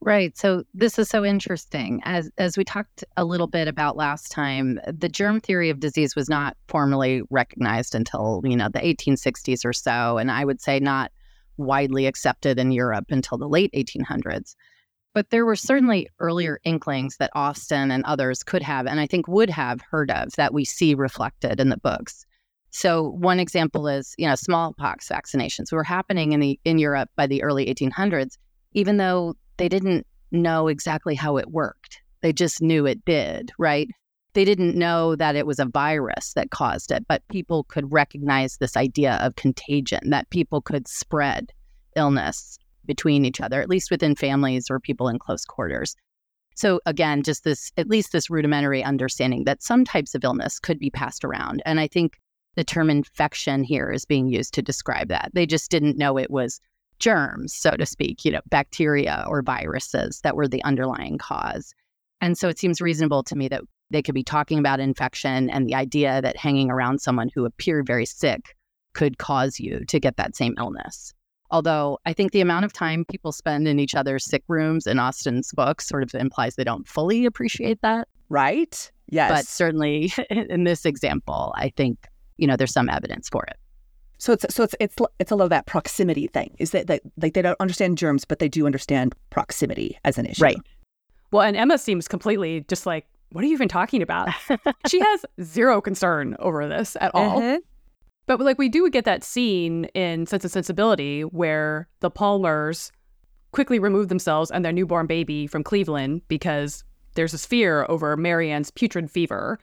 Right. 0.00 0.36
So 0.36 0.62
this 0.74 0.98
is 0.98 1.08
so 1.08 1.24
interesting. 1.24 2.00
As 2.04 2.30
as 2.38 2.56
we 2.56 2.64
talked 2.64 3.02
a 3.16 3.24
little 3.24 3.46
bit 3.46 3.66
about 3.66 3.96
last 3.96 4.30
time, 4.30 4.78
the 4.86 5.08
germ 5.08 5.40
theory 5.40 5.70
of 5.70 5.80
disease 5.80 6.14
was 6.14 6.28
not 6.28 6.56
formally 6.68 7.22
recognized 7.30 7.94
until, 7.94 8.42
you 8.44 8.56
know, 8.56 8.68
the 8.68 8.78
1860s 8.80 9.64
or 9.64 9.72
so, 9.72 10.18
and 10.18 10.30
I 10.30 10.44
would 10.44 10.60
say 10.60 10.78
not 10.78 11.10
widely 11.56 12.06
accepted 12.06 12.58
in 12.58 12.72
Europe 12.72 13.06
until 13.08 13.38
the 13.38 13.48
late 13.48 13.72
1800s. 13.72 14.54
But 15.14 15.30
there 15.30 15.46
were 15.46 15.56
certainly 15.56 16.08
earlier 16.20 16.60
inklings 16.62 17.16
that 17.16 17.30
Austen 17.34 17.90
and 17.90 18.04
others 18.04 18.42
could 18.42 18.62
have, 18.62 18.86
and 18.86 19.00
I 19.00 19.06
think 19.06 19.26
would 19.26 19.48
have 19.48 19.80
heard 19.80 20.10
of 20.10 20.32
that 20.36 20.52
we 20.52 20.66
see 20.66 20.94
reflected 20.94 21.58
in 21.58 21.70
the 21.70 21.78
books. 21.78 22.26
So 22.70 23.08
one 23.12 23.40
example 23.40 23.88
is, 23.88 24.14
you 24.18 24.28
know, 24.28 24.34
smallpox 24.34 25.08
vaccinations 25.08 25.72
were 25.72 25.82
happening 25.82 26.32
in 26.32 26.40
the 26.40 26.60
in 26.64 26.76
Europe 26.76 27.08
by 27.16 27.26
the 27.26 27.42
early 27.42 27.64
1800s, 27.64 28.36
even 28.72 28.98
though 28.98 29.34
they 29.56 29.68
didn't 29.68 30.06
know 30.30 30.68
exactly 30.68 31.14
how 31.14 31.36
it 31.36 31.50
worked. 31.50 32.00
They 32.22 32.32
just 32.32 32.62
knew 32.62 32.86
it 32.86 33.04
did, 33.04 33.52
right? 33.58 33.88
They 34.32 34.44
didn't 34.44 34.76
know 34.76 35.16
that 35.16 35.36
it 35.36 35.46
was 35.46 35.58
a 35.58 35.66
virus 35.66 36.34
that 36.34 36.50
caused 36.50 36.90
it, 36.90 37.06
but 37.08 37.22
people 37.30 37.64
could 37.64 37.90
recognize 37.90 38.56
this 38.56 38.76
idea 38.76 39.14
of 39.22 39.36
contagion, 39.36 40.10
that 40.10 40.28
people 40.30 40.60
could 40.60 40.86
spread 40.86 41.52
illness 41.94 42.58
between 42.84 43.24
each 43.24 43.40
other, 43.40 43.62
at 43.62 43.70
least 43.70 43.90
within 43.90 44.14
families 44.14 44.66
or 44.70 44.78
people 44.78 45.08
in 45.08 45.18
close 45.18 45.44
quarters. 45.44 45.96
So 46.54 46.80
again, 46.86 47.22
just 47.22 47.44
this 47.44 47.70
at 47.76 47.88
least 47.88 48.12
this 48.12 48.30
rudimentary 48.30 48.82
understanding 48.82 49.44
that 49.44 49.62
some 49.62 49.84
types 49.84 50.14
of 50.14 50.24
illness 50.24 50.58
could 50.58 50.78
be 50.78 50.90
passed 50.90 51.24
around. 51.24 51.62
And 51.66 51.78
I 51.80 51.86
think 51.86 52.18
the 52.56 52.64
term 52.64 52.88
infection 52.88 53.62
here 53.62 53.90
is 53.90 54.06
being 54.06 54.28
used 54.28 54.54
to 54.54 54.62
describe 54.62 55.08
that. 55.08 55.30
They 55.34 55.46
just 55.46 55.70
didn't 55.70 55.98
know 55.98 56.16
it 56.16 56.30
was 56.30 56.60
germs, 56.98 57.54
so 57.54 57.72
to 57.72 57.86
speak, 57.86 58.24
you 58.24 58.30
know, 58.30 58.40
bacteria 58.48 59.24
or 59.28 59.42
viruses 59.42 60.20
that 60.22 60.36
were 60.36 60.48
the 60.48 60.62
underlying 60.64 61.18
cause. 61.18 61.74
And 62.20 62.36
so 62.38 62.48
it 62.48 62.58
seems 62.58 62.80
reasonable 62.80 63.22
to 63.24 63.36
me 63.36 63.48
that 63.48 63.62
they 63.90 64.02
could 64.02 64.14
be 64.14 64.24
talking 64.24 64.58
about 64.58 64.80
infection 64.80 65.48
and 65.50 65.66
the 65.66 65.74
idea 65.74 66.20
that 66.22 66.36
hanging 66.36 66.70
around 66.70 67.00
someone 67.00 67.30
who 67.34 67.44
appeared 67.44 67.86
very 67.86 68.06
sick 68.06 68.56
could 68.94 69.18
cause 69.18 69.60
you 69.60 69.84
to 69.88 70.00
get 70.00 70.16
that 70.16 70.34
same 70.34 70.54
illness. 70.58 71.12
Although 71.50 71.98
I 72.04 72.12
think 72.12 72.32
the 72.32 72.40
amount 72.40 72.64
of 72.64 72.72
time 72.72 73.04
people 73.04 73.30
spend 73.30 73.68
in 73.68 73.78
each 73.78 73.94
other's 73.94 74.24
sick 74.24 74.42
rooms 74.48 74.86
in 74.86 74.98
Austen's 74.98 75.52
book 75.52 75.80
sort 75.80 76.02
of 76.02 76.14
implies 76.14 76.56
they 76.56 76.64
don't 76.64 76.88
fully 76.88 77.24
appreciate 77.24 77.80
that. 77.82 78.08
Right? 78.28 78.90
Yes. 79.08 79.30
But 79.30 79.46
certainly 79.46 80.12
in 80.30 80.64
this 80.64 80.84
example, 80.84 81.54
I 81.56 81.68
think, 81.76 82.08
you 82.36 82.46
know, 82.46 82.56
there's 82.56 82.72
some 82.72 82.88
evidence 82.88 83.28
for 83.28 83.44
it. 83.44 83.56
So 84.18 84.32
it's 84.32 84.54
so 84.54 84.62
it's 84.62 84.74
it's 84.80 84.96
it's 85.18 85.30
a 85.30 85.36
lot 85.36 85.44
of 85.44 85.50
that 85.50 85.66
proximity 85.66 86.26
thing. 86.26 86.54
Is 86.58 86.70
that, 86.70 86.86
that 86.86 87.02
like 87.20 87.34
they 87.34 87.42
don't 87.42 87.60
understand 87.60 87.98
germs, 87.98 88.24
but 88.24 88.38
they 88.38 88.48
do 88.48 88.66
understand 88.66 89.14
proximity 89.30 89.98
as 90.04 90.18
an 90.18 90.26
issue. 90.26 90.42
Right. 90.42 90.58
Well, 91.32 91.42
and 91.42 91.56
Emma 91.56 91.78
seems 91.78 92.08
completely 92.08 92.64
just 92.68 92.86
like, 92.86 93.06
what 93.32 93.44
are 93.44 93.46
you 93.46 93.52
even 93.52 93.68
talking 93.68 94.00
about? 94.00 94.28
she 94.88 95.00
has 95.00 95.24
zero 95.42 95.80
concern 95.80 96.36
over 96.38 96.66
this 96.68 96.96
at 97.00 97.10
all. 97.14 97.38
Uh-huh. 97.38 97.58
But 98.26 98.40
like 98.40 98.58
we 98.58 98.68
do 98.68 98.88
get 98.90 99.04
that 99.04 99.22
scene 99.22 99.84
in 99.94 100.26
Sense 100.26 100.44
of 100.44 100.50
Sensibility 100.50 101.22
where 101.22 101.88
the 102.00 102.10
Palmers 102.10 102.90
quickly 103.52 103.78
remove 103.78 104.08
themselves 104.08 104.50
and 104.50 104.64
their 104.64 104.72
newborn 104.72 105.06
baby 105.06 105.46
from 105.46 105.62
Cleveland 105.62 106.22
because 106.28 106.84
there's 107.14 107.32
this 107.32 107.46
fear 107.46 107.86
over 107.88 108.16
Marianne's 108.16 108.70
putrid 108.70 109.10
fever. 109.10 109.58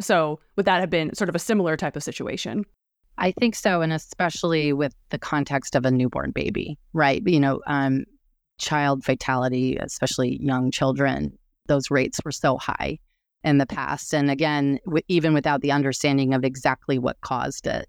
So 0.00 0.40
would 0.56 0.66
that 0.66 0.80
have 0.80 0.90
been 0.90 1.14
sort 1.14 1.28
of 1.28 1.34
a 1.34 1.38
similar 1.40 1.76
type 1.76 1.96
of 1.96 2.02
situation? 2.02 2.64
I 3.20 3.32
think 3.32 3.54
so, 3.54 3.82
and 3.82 3.92
especially 3.92 4.72
with 4.72 4.94
the 5.10 5.18
context 5.18 5.76
of 5.76 5.84
a 5.84 5.90
newborn 5.90 6.30
baby, 6.30 6.78
right? 6.94 7.22
You 7.24 7.38
know, 7.38 7.60
um, 7.66 8.04
child 8.58 9.04
fatality, 9.04 9.76
especially 9.76 10.38
young 10.42 10.70
children, 10.70 11.38
those 11.66 11.90
rates 11.90 12.18
were 12.24 12.32
so 12.32 12.56
high 12.56 12.98
in 13.44 13.58
the 13.58 13.66
past. 13.66 14.14
And 14.14 14.30
again, 14.30 14.78
w- 14.86 15.04
even 15.08 15.34
without 15.34 15.60
the 15.60 15.72
understanding 15.72 16.34
of 16.34 16.44
exactly 16.44 16.98
what 16.98 17.20
caused 17.20 17.66
it, 17.66 17.88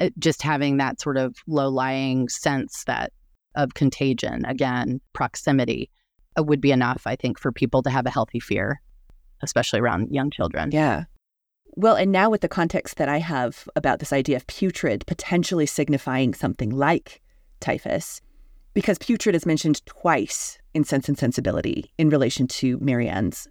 it 0.00 0.16
just 0.18 0.42
having 0.42 0.76
that 0.76 1.00
sort 1.00 1.16
of 1.16 1.34
low 1.46 1.68
lying 1.68 2.28
sense 2.28 2.84
that 2.84 3.12
of 3.56 3.74
contagion, 3.74 4.44
again, 4.44 5.00
proximity, 5.12 5.90
uh, 6.38 6.42
would 6.42 6.60
be 6.60 6.70
enough, 6.70 7.02
I 7.04 7.16
think, 7.16 7.38
for 7.38 7.50
people 7.50 7.82
to 7.82 7.90
have 7.90 8.06
a 8.06 8.10
healthy 8.10 8.38
fear, 8.38 8.80
especially 9.42 9.80
around 9.80 10.14
young 10.14 10.30
children. 10.30 10.70
Yeah. 10.70 11.04
Well, 11.78 11.94
and 11.94 12.10
now 12.10 12.28
with 12.28 12.40
the 12.40 12.48
context 12.48 12.96
that 12.96 13.08
I 13.08 13.18
have 13.18 13.68
about 13.76 14.00
this 14.00 14.12
idea 14.12 14.34
of 14.34 14.44
putrid 14.48 15.06
potentially 15.06 15.64
signifying 15.64 16.34
something 16.34 16.70
like 16.70 17.22
typhus, 17.60 18.20
because 18.74 18.98
putrid 18.98 19.36
is 19.36 19.46
mentioned 19.46 19.86
twice 19.86 20.58
in 20.74 20.82
Sense 20.82 21.08
and 21.08 21.16
Sensibility 21.16 21.92
in 21.96 22.10
relation 22.10 22.48
to 22.48 22.80
Marianne's 22.80 23.46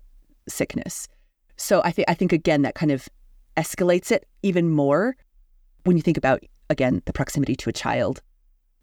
sickness. 0.46 1.08
So 1.56 1.82
I 1.86 1.92
think 1.92 2.10
I 2.10 2.14
think 2.16 2.34
again 2.34 2.64
that 2.64 2.76
kind 2.76 2.92
of 2.92 3.08
escalates 3.56 4.12
it 4.12 4.28
even 4.44 4.72
more 4.72 5.16
when 5.86 5.96
you 5.96 6.04
think 6.04 6.18
about 6.18 6.44
again 6.70 7.02
the 7.06 7.14
proximity 7.14 7.56
to 7.56 7.70
a 7.70 7.74
child. 7.74 8.22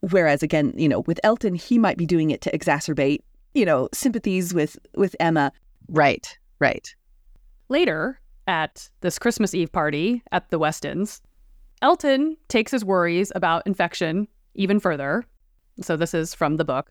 Whereas 0.01 0.43
again, 0.43 0.73
you 0.75 0.89
know, 0.89 1.01
with 1.01 1.21
Elton, 1.23 1.55
he 1.55 1.79
might 1.79 1.99
be 1.99 2.07
doing 2.07 2.31
it 2.31 2.41
to 2.41 2.59
exacerbate, 2.59 3.19
you 3.53 3.67
know, 3.67 3.91
sympathies 3.93 4.55
with 4.55 4.79
with 4.97 5.15
Emma. 5.21 5.53
Right, 5.91 6.39
right. 6.61 6.95
Later, 7.69 8.19
at 8.47 8.89
this 9.01 9.19
Christmas 9.19 9.55
Eve 9.55 9.73
party 9.73 10.23
at 10.33 10.51
the 10.51 10.59
Westons, 10.59 11.23
Elton 11.83 12.37
takes 12.49 12.73
his 12.73 12.85
worries 12.85 13.33
about 13.35 13.67
infection 13.67 14.29
even 14.55 14.81
further. 14.81 15.25
So, 15.81 15.97
this 15.97 16.15
is 16.15 16.35
from 16.35 16.57
the 16.57 16.65
book. 16.65 16.91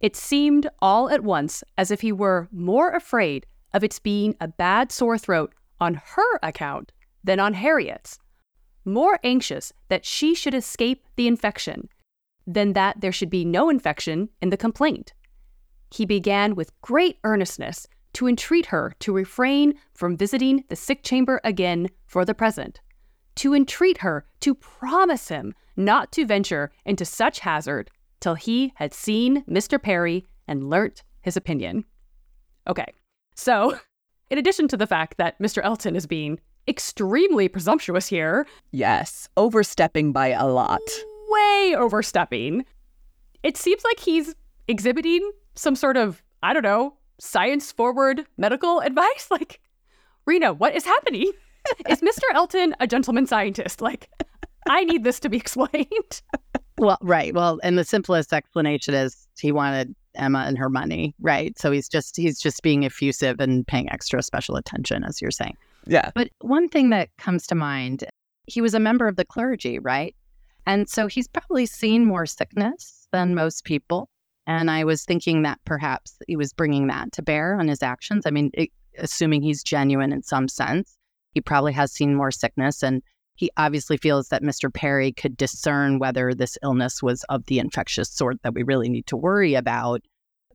It 0.00 0.16
seemed 0.16 0.68
all 0.80 1.10
at 1.10 1.22
once 1.22 1.62
as 1.78 1.90
if 1.90 2.00
he 2.00 2.12
were 2.12 2.48
more 2.50 2.90
afraid 2.90 3.46
of 3.72 3.84
its 3.84 3.98
being 3.98 4.34
a 4.40 4.48
bad 4.48 4.90
sore 4.90 5.18
throat 5.18 5.54
on 5.80 5.94
her 5.94 6.38
account 6.42 6.92
than 7.22 7.38
on 7.38 7.54
Harriet's, 7.54 8.18
more 8.84 9.20
anxious 9.22 9.72
that 9.88 10.04
she 10.04 10.34
should 10.34 10.54
escape 10.54 11.06
the 11.16 11.26
infection 11.26 11.88
than 12.46 12.72
that 12.72 13.00
there 13.00 13.12
should 13.12 13.30
be 13.30 13.44
no 13.44 13.68
infection 13.68 14.28
in 14.40 14.50
the 14.50 14.56
complaint. 14.56 15.12
He 15.92 16.06
began 16.06 16.54
with 16.54 16.78
great 16.80 17.18
earnestness 17.24 17.86
to 18.14 18.26
entreat 18.28 18.66
her 18.66 18.94
to 19.00 19.12
refrain 19.12 19.74
from 19.94 20.16
visiting 20.16 20.64
the 20.68 20.76
sick 20.76 21.02
chamber 21.02 21.40
again 21.44 21.88
for 22.06 22.24
the 22.24 22.34
present, 22.34 22.80
to 23.36 23.54
entreat 23.54 23.98
her 23.98 24.24
to 24.40 24.54
promise 24.54 25.28
him 25.28 25.54
not 25.76 26.10
to 26.12 26.26
venture 26.26 26.70
into 26.84 27.04
such 27.04 27.40
hazard 27.40 27.90
till 28.20 28.34
he 28.34 28.72
had 28.76 28.92
seen 28.92 29.44
Mr. 29.44 29.80
Perry 29.82 30.26
and 30.48 30.68
learnt 30.68 31.02
his 31.22 31.36
opinion. 31.36 31.84
Okay, 32.66 32.86
so 33.34 33.78
in 34.30 34.38
addition 34.38 34.68
to 34.68 34.76
the 34.76 34.86
fact 34.86 35.16
that 35.18 35.38
Mr. 35.38 35.62
Elton 35.62 35.96
is 35.96 36.06
being 36.06 36.38
extremely 36.68 37.48
presumptuous 37.48 38.06
here, 38.08 38.46
Yes, 38.70 39.28
overstepping 39.36 40.12
by 40.12 40.28
a 40.28 40.46
lot. 40.46 40.80
way 41.28 41.74
overstepping, 41.76 42.64
it 43.42 43.56
seems 43.56 43.82
like 43.84 43.98
he's 44.00 44.34
exhibiting 44.68 45.28
some 45.54 45.74
sort 45.74 45.96
of, 45.96 46.22
I 46.42 46.52
don't 46.52 46.62
know, 46.62 46.94
science 47.20 47.70
forward 47.72 48.26
medical 48.36 48.80
advice. 48.80 49.28
Like, 49.30 49.60
Rena, 50.26 50.52
what 50.52 50.74
is 50.74 50.84
happening? 50.84 51.30
is 51.88 52.00
Mr. 52.02 52.22
Elton 52.34 52.74
a 52.80 52.86
gentleman 52.86 53.26
scientist? 53.26 53.80
Like, 53.80 54.08
I 54.68 54.84
need 54.84 55.04
this 55.04 55.20
to 55.20 55.28
be 55.28 55.36
explained. 55.44 56.22
Well, 56.78 56.98
right. 57.00 57.34
Well, 57.34 57.60
and 57.62 57.78
the 57.78 57.84
simplest 57.84 58.32
explanation 58.32 58.94
is 58.94 59.28
he 59.38 59.52
wanted 59.52 59.94
Emma 60.14 60.40
and 60.40 60.58
her 60.58 60.68
money, 60.68 61.14
right? 61.20 61.56
So 61.58 61.70
he's 61.70 61.88
just 61.88 62.16
he's 62.16 62.40
just 62.40 62.62
being 62.62 62.84
effusive 62.84 63.40
and 63.40 63.66
paying 63.66 63.90
extra 63.90 64.22
special 64.22 64.56
attention, 64.56 65.04
as 65.04 65.20
you're 65.20 65.30
saying. 65.30 65.56
Yeah. 65.86 66.10
But 66.14 66.30
one 66.40 66.68
thing 66.68 66.90
that 66.90 67.10
comes 67.18 67.46
to 67.48 67.54
mind, 67.54 68.04
he 68.46 68.60
was 68.60 68.74
a 68.74 68.80
member 68.80 69.06
of 69.08 69.16
the 69.16 69.24
clergy, 69.24 69.78
right? 69.78 70.14
And 70.66 70.88
so 70.88 71.06
he's 71.06 71.28
probably 71.28 71.66
seen 71.66 72.04
more 72.04 72.26
sickness 72.26 73.06
than 73.12 73.34
most 73.34 73.64
people. 73.64 74.08
And 74.50 74.68
I 74.68 74.82
was 74.82 75.04
thinking 75.04 75.42
that 75.42 75.60
perhaps 75.64 76.18
he 76.26 76.34
was 76.34 76.52
bringing 76.52 76.88
that 76.88 77.12
to 77.12 77.22
bear 77.22 77.54
on 77.60 77.68
his 77.68 77.84
actions. 77.84 78.26
I 78.26 78.30
mean, 78.30 78.50
it, 78.54 78.70
assuming 78.98 79.42
he's 79.42 79.62
genuine 79.62 80.12
in 80.12 80.24
some 80.24 80.48
sense, 80.48 80.98
he 81.34 81.40
probably 81.40 81.72
has 81.72 81.92
seen 81.92 82.16
more 82.16 82.32
sickness. 82.32 82.82
And 82.82 83.00
he 83.36 83.52
obviously 83.56 83.96
feels 83.96 84.26
that 84.30 84.42
Mr. 84.42 84.74
Perry 84.74 85.12
could 85.12 85.36
discern 85.36 86.00
whether 86.00 86.34
this 86.34 86.58
illness 86.64 87.00
was 87.00 87.22
of 87.28 87.46
the 87.46 87.60
infectious 87.60 88.10
sort 88.10 88.42
that 88.42 88.52
we 88.52 88.64
really 88.64 88.88
need 88.88 89.06
to 89.06 89.16
worry 89.16 89.54
about, 89.54 90.02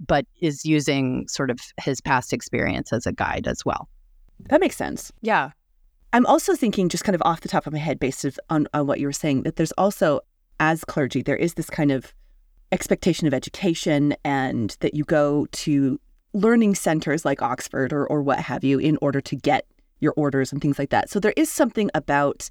but 0.06 0.26
is 0.42 0.66
using 0.66 1.26
sort 1.30 1.50
of 1.50 1.58
his 1.82 2.02
past 2.02 2.34
experience 2.34 2.92
as 2.92 3.06
a 3.06 3.14
guide 3.14 3.48
as 3.48 3.64
well. 3.64 3.88
That 4.50 4.60
makes 4.60 4.76
sense. 4.76 5.14
Yeah. 5.22 5.52
I'm 6.12 6.26
also 6.26 6.54
thinking, 6.54 6.90
just 6.90 7.06
kind 7.06 7.16
of 7.16 7.22
off 7.24 7.40
the 7.40 7.48
top 7.48 7.66
of 7.66 7.72
my 7.72 7.80
head, 7.80 7.98
based 7.98 8.26
on, 8.50 8.68
on 8.74 8.88
what 8.88 9.00
you 9.00 9.08
were 9.08 9.14
saying, 9.14 9.44
that 9.44 9.56
there's 9.56 9.72
also, 9.78 10.20
as 10.60 10.84
clergy, 10.84 11.22
there 11.22 11.38
is 11.38 11.54
this 11.54 11.70
kind 11.70 11.94
of 11.94 12.14
expectation 12.76 13.26
of 13.26 13.34
education 13.34 14.16
and 14.26 14.76
that 14.82 14.94
you 14.94 15.06
go 15.06 15.48
to 15.54 16.00
learning 16.34 16.76
centers 16.76 17.24
like 17.24 17.42
Oxford 17.42 17.94
or, 17.94 18.06
or 18.06 18.22
what 18.22 18.40
have 18.40 18.66
you 18.66 18.78
in 18.78 18.98
order 19.02 19.22
to 19.22 19.36
get 19.38 19.66
your 20.02 20.14
orders 20.18 20.52
and 20.52 20.62
things 20.62 20.78
like 20.78 20.90
that. 20.90 21.10
So 21.10 21.18
there 21.22 21.34
is 21.38 21.50
something 21.50 21.90
about 21.96 22.50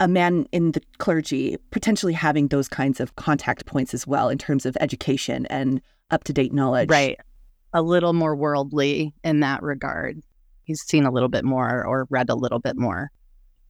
a 0.00 0.08
man 0.08 0.46
in 0.50 0.72
the 0.72 0.82
clergy 0.98 1.56
potentially 1.70 2.12
having 2.12 2.48
those 2.48 2.68
kinds 2.68 2.98
of 2.98 3.14
contact 3.14 3.64
points 3.64 3.94
as 3.94 4.04
well 4.04 4.28
in 4.28 4.36
terms 4.36 4.66
of 4.66 4.76
education 4.80 5.46
and 5.46 5.80
up 6.10 6.24
to 6.24 6.32
date 6.32 6.52
knowledge. 6.52 6.90
Right. 6.90 7.20
A 7.72 7.82
little 7.82 8.12
more 8.12 8.34
worldly 8.34 9.14
in 9.22 9.38
that 9.40 9.62
regard. 9.62 10.20
He's 10.64 10.82
seen 10.82 11.06
a 11.06 11.12
little 11.12 11.28
bit 11.28 11.44
more 11.44 11.86
or 11.86 12.08
read 12.10 12.30
a 12.30 12.34
little 12.34 12.58
bit 12.58 12.76
more. 12.76 13.12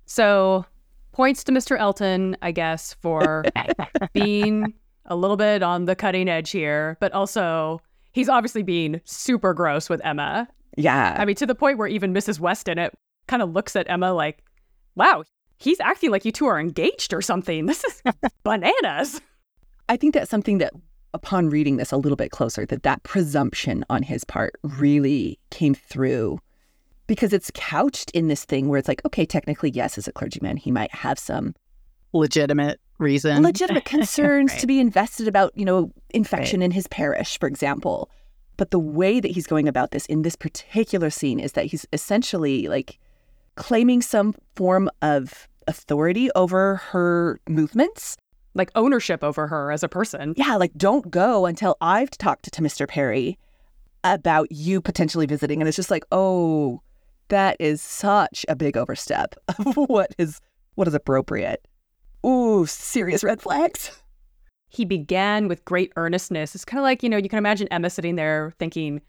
So, 0.07 0.65
points 1.13 1.45
to 1.45 1.53
Mr. 1.53 1.79
Elton, 1.79 2.37
I 2.41 2.51
guess, 2.51 2.95
for 3.03 3.45
being 4.15 4.73
a 5.07 5.17
little 5.17 5.37
bit 5.37 5.63
on 5.63 5.85
the 5.87 5.97
cutting 5.97 6.29
edge 6.29 6.51
here, 6.51 6.97
but 7.01 7.13
also 7.13 7.81
he's 8.13 8.29
obviously 8.29 8.63
being 8.63 9.01
super 9.05 9.55
gross 9.55 9.89
with 9.89 10.01
Emma. 10.05 10.49
Yeah. 10.77 11.17
I 11.19 11.25
mean, 11.25 11.37
to 11.37 11.47
the 11.47 11.55
point 11.55 11.79
where 11.79 11.89
even 11.89 12.15
Mrs. 12.15 12.39
Weston 12.41 12.79
it 12.79 12.95
kind 13.27 13.43
of 13.43 13.53
looks 13.53 13.77
at 13.77 13.89
Emma 13.91 14.13
like, 14.13 14.43
wow, 14.95 15.25
he's 15.59 15.81
acting 15.81 16.11
like 16.11 16.25
you 16.25 16.33
two 16.33 16.47
are 16.47 16.59
engaged 16.59 17.13
or 17.13 17.23
something. 17.23 17.67
This 17.67 17.85
is 17.85 18.03
bananas. 18.45 19.21
I 19.89 19.97
think 19.97 20.15
that's 20.15 20.31
something 20.31 20.59
that 20.59 20.73
upon 21.15 21.51
reading 21.51 21.77
this 21.77 21.93
a 21.93 21.97
little 21.97 22.17
bit 22.17 22.31
closer 22.31 22.65
that 22.67 22.85
that 22.85 23.03
presumption 23.03 23.85
on 23.91 24.03
his 24.03 24.25
part 24.25 24.55
really 24.63 25.39
came 25.51 25.75
through 25.75 26.39
because 27.07 27.35
it's 27.35 27.51
couched 27.55 28.11
in 28.13 28.29
this 28.29 28.47
thing 28.47 28.69
where 28.69 28.79
it's 28.79 28.89
like 28.89 29.05
okay 29.05 29.27
technically 29.27 29.69
yes 29.69 29.99
as 29.99 30.09
a 30.09 30.13
clergyman 30.13 30.57
he 30.57 30.71
might 30.71 30.95
have 30.95 31.19
some 31.19 31.55
Legitimate 32.15 32.79
reason. 33.03 33.43
legitimate 33.43 33.85
concerns 33.85 34.53
Right. 34.53 34.61
to 34.61 34.67
be 34.67 34.81
invested 34.81 35.29
about 35.29 35.53
you 35.57 35.65
know 35.65 35.91
infection 36.11 36.63
in 36.63 36.71
his 36.71 36.87
parish 36.89 37.39
for 37.39 37.47
example 37.49 38.11
but 38.57 38.71
the 38.71 38.79
way 38.79 39.19
that 39.21 39.31
he's 39.31 39.47
going 39.47 39.67
about 39.69 39.91
this 39.91 40.07
in 40.07 40.23
this 40.23 40.37
particular 40.37 41.11
scene 41.11 41.41
is 41.41 41.53
that 41.53 41.67
he's 41.67 41.85
essentially 41.93 42.69
like 42.69 42.99
claiming 43.57 44.01
some 44.03 44.35
form 44.57 44.89
of 45.03 45.49
authority 45.69 46.31
over 46.35 46.77
her 46.77 47.41
movements 47.49 48.17
Like 48.55 48.71
ownership 48.75 49.25
over 49.25 49.47
her 49.49 49.73
as 49.73 49.83
a 49.83 49.89
person. 49.89 50.35
yeah, 50.37 50.57
like 50.57 50.73
don't 50.77 51.11
go 51.11 51.47
until 51.47 51.77
I've 51.81 52.11
talked 52.11 52.53
to 52.53 52.63
Mr. 52.63 52.87
Perry 52.87 53.39
about 54.05 54.51
you 54.53 54.81
potentially 54.83 55.27
visiting. 55.27 55.61
And 55.63 55.69
it's 55.69 55.77
just 55.77 55.91
like, 55.91 56.05
oh, 56.13 56.83
that 57.29 57.57
is 57.61 57.81
such 57.81 58.45
a 58.49 58.55
big 58.57 58.77
overstep 58.77 59.35
of 59.59 59.75
what 59.77 60.15
is 60.19 60.41
what 60.75 60.87
is 60.89 60.95
appropriate. 60.95 61.67
Ooh, 62.25 62.67
serious 62.67 63.25
red 63.25 63.43
flags. 63.43 63.91
He 64.69 64.85
began 64.85 65.49
with 65.49 65.65
great 65.65 65.93
earnestness. 65.97 66.55
It's 66.55 66.65
kind 66.65 66.79
of 66.79 66.85
like, 66.85 67.03
you 67.03 67.09
know, 67.09 67.17
you 67.17 67.29
can 67.29 67.39
imagine 67.39 67.69
Emma 67.71 67.91
sitting 67.91 68.17
there 68.17 68.55
thinking, 68.59 69.03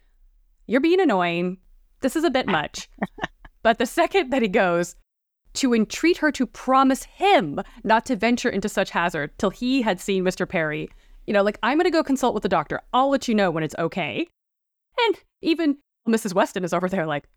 You're 0.66 0.80
being 0.80 1.00
annoying. 1.00 1.58
This 2.00 2.16
is 2.16 2.24
a 2.24 2.30
bit 2.30 2.46
much. 2.46 2.88
but 3.62 3.78
the 3.78 3.86
second 3.86 4.30
that 4.30 4.42
he 4.42 4.48
goes, 4.48 4.96
to 5.54 5.72
entreat 5.72 6.18
her 6.18 6.30
to 6.32 6.46
promise 6.46 7.04
him 7.04 7.60
not 7.84 8.04
to 8.06 8.16
venture 8.16 8.48
into 8.48 8.68
such 8.68 8.90
hazard 8.90 9.30
till 9.38 9.50
he 9.50 9.82
had 9.82 10.00
seen 10.00 10.24
Mr. 10.24 10.48
Perry. 10.48 10.90
You 11.26 11.32
know, 11.32 11.42
like, 11.42 11.58
I'm 11.62 11.78
going 11.78 11.84
to 11.84 11.90
go 11.90 12.02
consult 12.02 12.34
with 12.34 12.42
the 12.42 12.48
doctor. 12.48 12.82
I'll 12.92 13.08
let 13.08 13.28
you 13.28 13.34
know 13.34 13.50
when 13.50 13.62
it's 13.62 13.76
okay. 13.78 14.26
And 15.06 15.20
even 15.40 15.78
Mrs. 16.06 16.34
Weston 16.34 16.64
is 16.64 16.74
over 16.74 16.88
there, 16.88 17.06
like, 17.06 17.28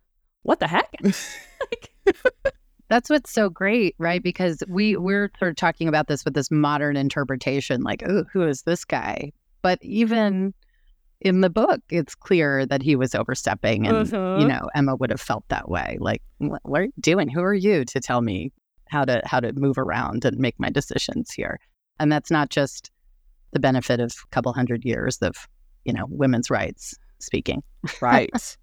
what 0.42 0.60
the 0.60 0.68
heck? 0.68 0.94
like, 1.04 2.56
That's 2.89 3.10
what's 3.10 3.32
so 3.32 3.50
great, 3.50 3.96
right? 3.98 4.24
Because 4.24 4.63
we 4.67 4.96
we're 4.96 5.29
sort 5.39 5.50
of 5.50 5.56
talking 5.58 5.88
about 5.88 6.08
this 6.08 6.24
with 6.24 6.34
this 6.34 6.50
modern 6.50 6.96
interpretation, 6.96 7.82
like, 7.82 8.03
oh, 8.08 8.24
who 8.32 8.44
is 8.44 8.62
this 8.63 8.86
guy? 8.86 9.32
But 9.62 9.79
even 9.82 10.53
in 11.20 11.41
the 11.41 11.50
book, 11.50 11.82
it's 11.89 12.15
clear 12.15 12.65
that 12.65 12.82
he 12.82 12.96
was 12.96 13.15
overstepping, 13.15 13.88
and 13.88 14.08
Mhm. 14.08 14.39
you 14.41 14.48
know, 14.48 14.70
Emma 14.75 14.96
would 14.96 15.10
have 15.10 15.20
felt 15.20 15.44
that 15.50 15.67
way. 15.70 15.98
Like, 16.00 16.22
what, 16.38 16.62
what 16.63 16.82
are 16.82 16.86
you 16.86 16.94
doing? 17.00 17.27
Who 17.27 17.41
are 17.41 17.53
you 17.53 17.84
to 17.86 18.00
tell 18.00 18.22
me 18.22 18.51
how 18.89 19.03
to 19.03 19.22
how 19.25 19.39
to 19.39 19.51
move 19.53 19.77
around 19.77 20.24
and 20.25 20.38
make 20.38 20.60
my 20.60 20.70
decisions 20.70 21.32
here? 21.32 21.60
And 22.00 22.12
that's 22.12 22.32
not 22.32 22.50
just 22.50 22.91
the 23.51 23.60
benefit 23.60 24.00
of 24.00 24.12
a 24.12 24.27
couple 24.29 24.53
hundred 24.53 24.86
years 24.86 25.17
of 25.17 25.48
you 25.84 25.91
know 25.94 26.06
women's 26.10 26.50
rights 26.50 26.96
speaking. 27.20 27.63
Right. 28.00 28.29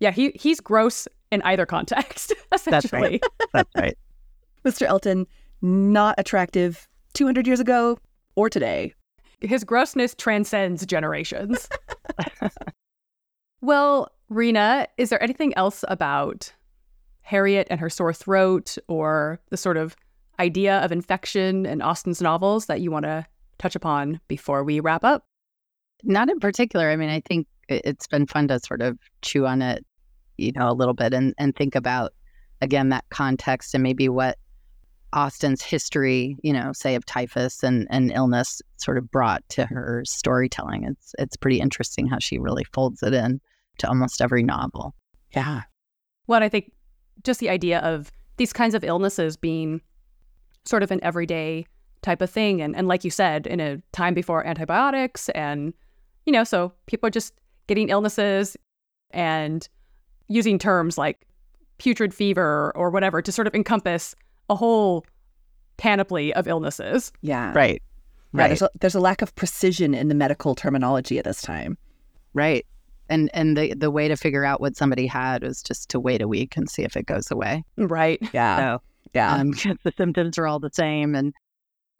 yeah, 0.00 0.10
he 0.10 0.30
he's 0.34 0.60
gross 0.60 1.08
in 1.30 1.42
either 1.42 1.66
context, 1.66 2.32
essentially. 2.52 3.20
That's 3.52 3.70
right. 3.76 3.96
Mr. 4.64 4.82
Elton, 4.86 5.26
not 5.62 6.14
attractive 6.18 6.88
200 7.14 7.46
years 7.46 7.60
ago 7.60 7.98
or 8.34 8.48
today. 8.50 8.92
His 9.40 9.64
grossness 9.64 10.14
transcends 10.14 10.84
generations. 10.86 11.68
well, 13.60 14.10
Rena, 14.28 14.86
is 14.98 15.10
there 15.10 15.22
anything 15.22 15.54
else 15.56 15.84
about 15.88 16.52
Harriet 17.22 17.66
and 17.70 17.80
her 17.80 17.90
sore 17.90 18.12
throat 18.12 18.76
or 18.88 19.40
the 19.50 19.56
sort 19.56 19.76
of 19.76 19.96
idea 20.38 20.78
of 20.80 20.92
infection 20.92 21.64
in 21.66 21.80
Austen's 21.82 22.20
novels 22.20 22.66
that 22.66 22.80
you 22.80 22.90
want 22.90 23.04
to 23.04 23.24
touch 23.58 23.74
upon 23.74 24.20
before 24.28 24.62
we 24.64 24.80
wrap 24.80 25.04
up? 25.04 25.24
Not 26.02 26.28
in 26.28 26.40
particular. 26.40 26.90
I 26.90 26.96
mean, 26.96 27.08
I 27.08 27.20
think 27.26 27.46
it- 27.68 27.82
it's 27.84 28.06
been 28.06 28.26
fun 28.26 28.48
to 28.48 28.60
sort 28.60 28.82
of 28.82 28.98
chew 29.22 29.46
on 29.46 29.62
it, 29.62 29.84
you 30.38 30.52
know, 30.52 30.70
a 30.70 30.74
little 30.74 30.94
bit 30.94 31.14
and, 31.14 31.34
and 31.38 31.54
think 31.54 31.74
about, 31.74 32.12
again, 32.60 32.88
that 32.90 33.04
context 33.10 33.74
and 33.74 33.82
maybe 33.82 34.08
what 34.08 34.38
Austen's 35.12 35.62
history, 35.62 36.36
you 36.42 36.52
know, 36.52 36.72
say 36.72 36.94
of 36.94 37.06
typhus 37.06 37.62
and, 37.62 37.86
and 37.90 38.10
illness 38.12 38.60
sort 38.76 38.98
of 38.98 39.10
brought 39.10 39.48
to 39.50 39.64
her 39.64 40.02
storytelling. 40.04 40.84
It's 40.84 41.14
it's 41.18 41.36
pretty 41.36 41.60
interesting 41.60 42.06
how 42.06 42.18
she 42.18 42.38
really 42.38 42.64
folds 42.64 43.02
it 43.02 43.14
in 43.14 43.40
to 43.78 43.88
almost 43.88 44.20
every 44.20 44.42
novel. 44.42 44.94
Yeah. 45.34 45.62
Well, 46.26 46.42
I 46.42 46.48
think 46.48 46.72
just 47.22 47.40
the 47.40 47.48
idea 47.48 47.78
of 47.80 48.10
these 48.36 48.52
kinds 48.52 48.74
of 48.74 48.84
illnesses 48.84 49.36
being 49.36 49.80
sort 50.64 50.82
of 50.82 50.90
an 50.90 51.00
everyday 51.02 51.66
type 52.02 52.20
of 52.20 52.28
thing. 52.28 52.60
And, 52.60 52.76
and 52.76 52.88
like 52.88 53.04
you 53.04 53.10
said, 53.10 53.46
in 53.46 53.60
a 53.60 53.78
time 53.92 54.12
before 54.12 54.46
antibiotics, 54.46 55.28
and, 55.30 55.72
you 56.26 56.32
know, 56.32 56.44
so 56.44 56.72
people 56.86 57.06
are 57.06 57.10
just 57.10 57.32
getting 57.68 57.88
illnesses 57.88 58.56
and 59.12 59.68
using 60.28 60.58
terms 60.58 60.96
like 60.98 61.26
putrid 61.78 62.12
fever 62.14 62.72
or 62.74 62.90
whatever 62.90 63.20
to 63.22 63.30
sort 63.32 63.46
of 63.46 63.54
encompass 63.54 64.14
a 64.50 64.54
whole 64.54 65.04
panoply 65.76 66.32
of 66.34 66.46
illnesses. 66.48 67.12
Yeah. 67.22 67.52
Right. 67.54 67.82
Yeah, 68.32 68.40
Right. 68.42 68.48
there's 68.48 68.62
a, 68.62 68.70
there's 68.80 68.94
a 68.94 69.00
lack 69.00 69.22
of 69.22 69.34
precision 69.34 69.94
in 69.94 70.08
the 70.08 70.14
medical 70.14 70.54
terminology 70.54 71.18
at 71.18 71.24
this 71.24 71.40
time. 71.42 71.78
Right. 72.34 72.66
And 73.08 73.30
and 73.34 73.56
the 73.56 73.72
the 73.74 73.90
way 73.90 74.08
to 74.08 74.16
figure 74.16 74.44
out 74.44 74.60
what 74.60 74.76
somebody 74.76 75.06
had 75.06 75.42
was 75.42 75.62
just 75.62 75.88
to 75.90 76.00
wait 76.00 76.20
a 76.22 76.28
week 76.28 76.56
and 76.56 76.68
see 76.68 76.82
if 76.82 76.96
it 76.96 77.06
goes 77.06 77.30
away. 77.30 77.62
Right. 77.76 78.18
Yeah. 78.32 78.56
So 78.58 78.82
yeah. 79.14 79.34
um, 79.36 79.52
'cause 79.52 79.76
the 79.84 79.92
symptoms 79.96 80.38
are 80.38 80.46
all 80.46 80.58
the 80.58 80.70
same. 80.72 81.14
And 81.14 81.32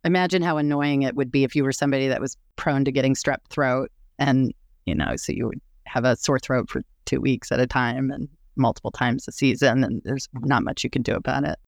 imagine 0.05 0.43
how 0.43 0.57
annoying 0.57 1.03
it 1.03 1.15
would 1.15 1.31
be 1.31 1.45
if 1.45 1.55
you 1.55 1.63
were 1.65 1.73
somebody 1.73 2.09
that 2.09 2.21
was 2.21 2.37
prone 2.57 2.85
to 2.85 2.93
getting 2.93 3.15
strep 3.15 3.39
throat, 3.51 3.91
and 4.19 4.53
you 4.85 4.95
know, 4.95 5.15
so 5.17 5.33
you 5.33 5.47
would 5.47 5.61
have 5.85 6.05
a 6.05 6.17
sore 6.17 6.39
throat 6.41 6.69
for 6.69 6.83
two 7.07 7.21
weeks 7.21 7.51
at 7.51 7.61
a 7.61 7.67
time 7.67 8.11
and 8.11 8.29
multiple 8.57 8.91
times 8.91 9.27
a 9.29 9.33
season, 9.33 9.85
and 9.85 10.03
there's 10.05 10.29
not 10.35 10.65
much 10.65 10.85
you 10.85 10.91
can 10.91 11.03
do 11.03 11.15
about 11.15 11.45
it. 11.45 11.59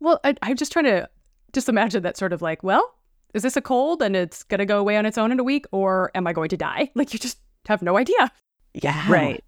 Well, 0.00 0.20
I, 0.24 0.34
I'm 0.42 0.56
just 0.56 0.72
trying 0.72 0.84
to 0.86 1.08
just 1.52 1.68
imagine 1.68 2.02
that 2.02 2.16
sort 2.16 2.32
of 2.32 2.42
like, 2.42 2.62
well, 2.62 2.94
is 3.34 3.42
this 3.42 3.56
a 3.56 3.60
cold 3.60 4.02
and 4.02 4.16
it's 4.16 4.42
going 4.44 4.58
to 4.58 4.66
go 4.66 4.78
away 4.78 4.96
on 4.96 5.06
its 5.06 5.18
own 5.18 5.32
in 5.32 5.40
a 5.40 5.44
week, 5.44 5.66
or 5.72 6.10
am 6.14 6.26
I 6.26 6.32
going 6.32 6.48
to 6.50 6.56
die? 6.56 6.90
Like, 6.94 7.12
you 7.12 7.18
just 7.18 7.38
have 7.66 7.82
no 7.82 7.96
idea. 7.96 8.30
yeah. 8.74 9.10
Right. 9.10 9.44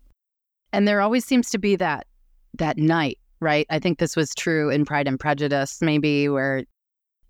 And 0.72 0.87
there 0.87 1.00
always 1.00 1.24
seems 1.24 1.50
to 1.50 1.59
be 1.59 1.76
that 1.76 2.07
that 2.55 2.79
night, 2.79 3.18
right? 3.40 3.66
I 3.70 3.79
think 3.79 3.98
this 3.98 4.16
was 4.16 4.35
true 4.35 4.70
in 4.70 4.85
Pride 4.85 5.09
and 5.09 5.18
Prejudice, 5.18 5.79
maybe 5.81 6.29
where 6.29 6.64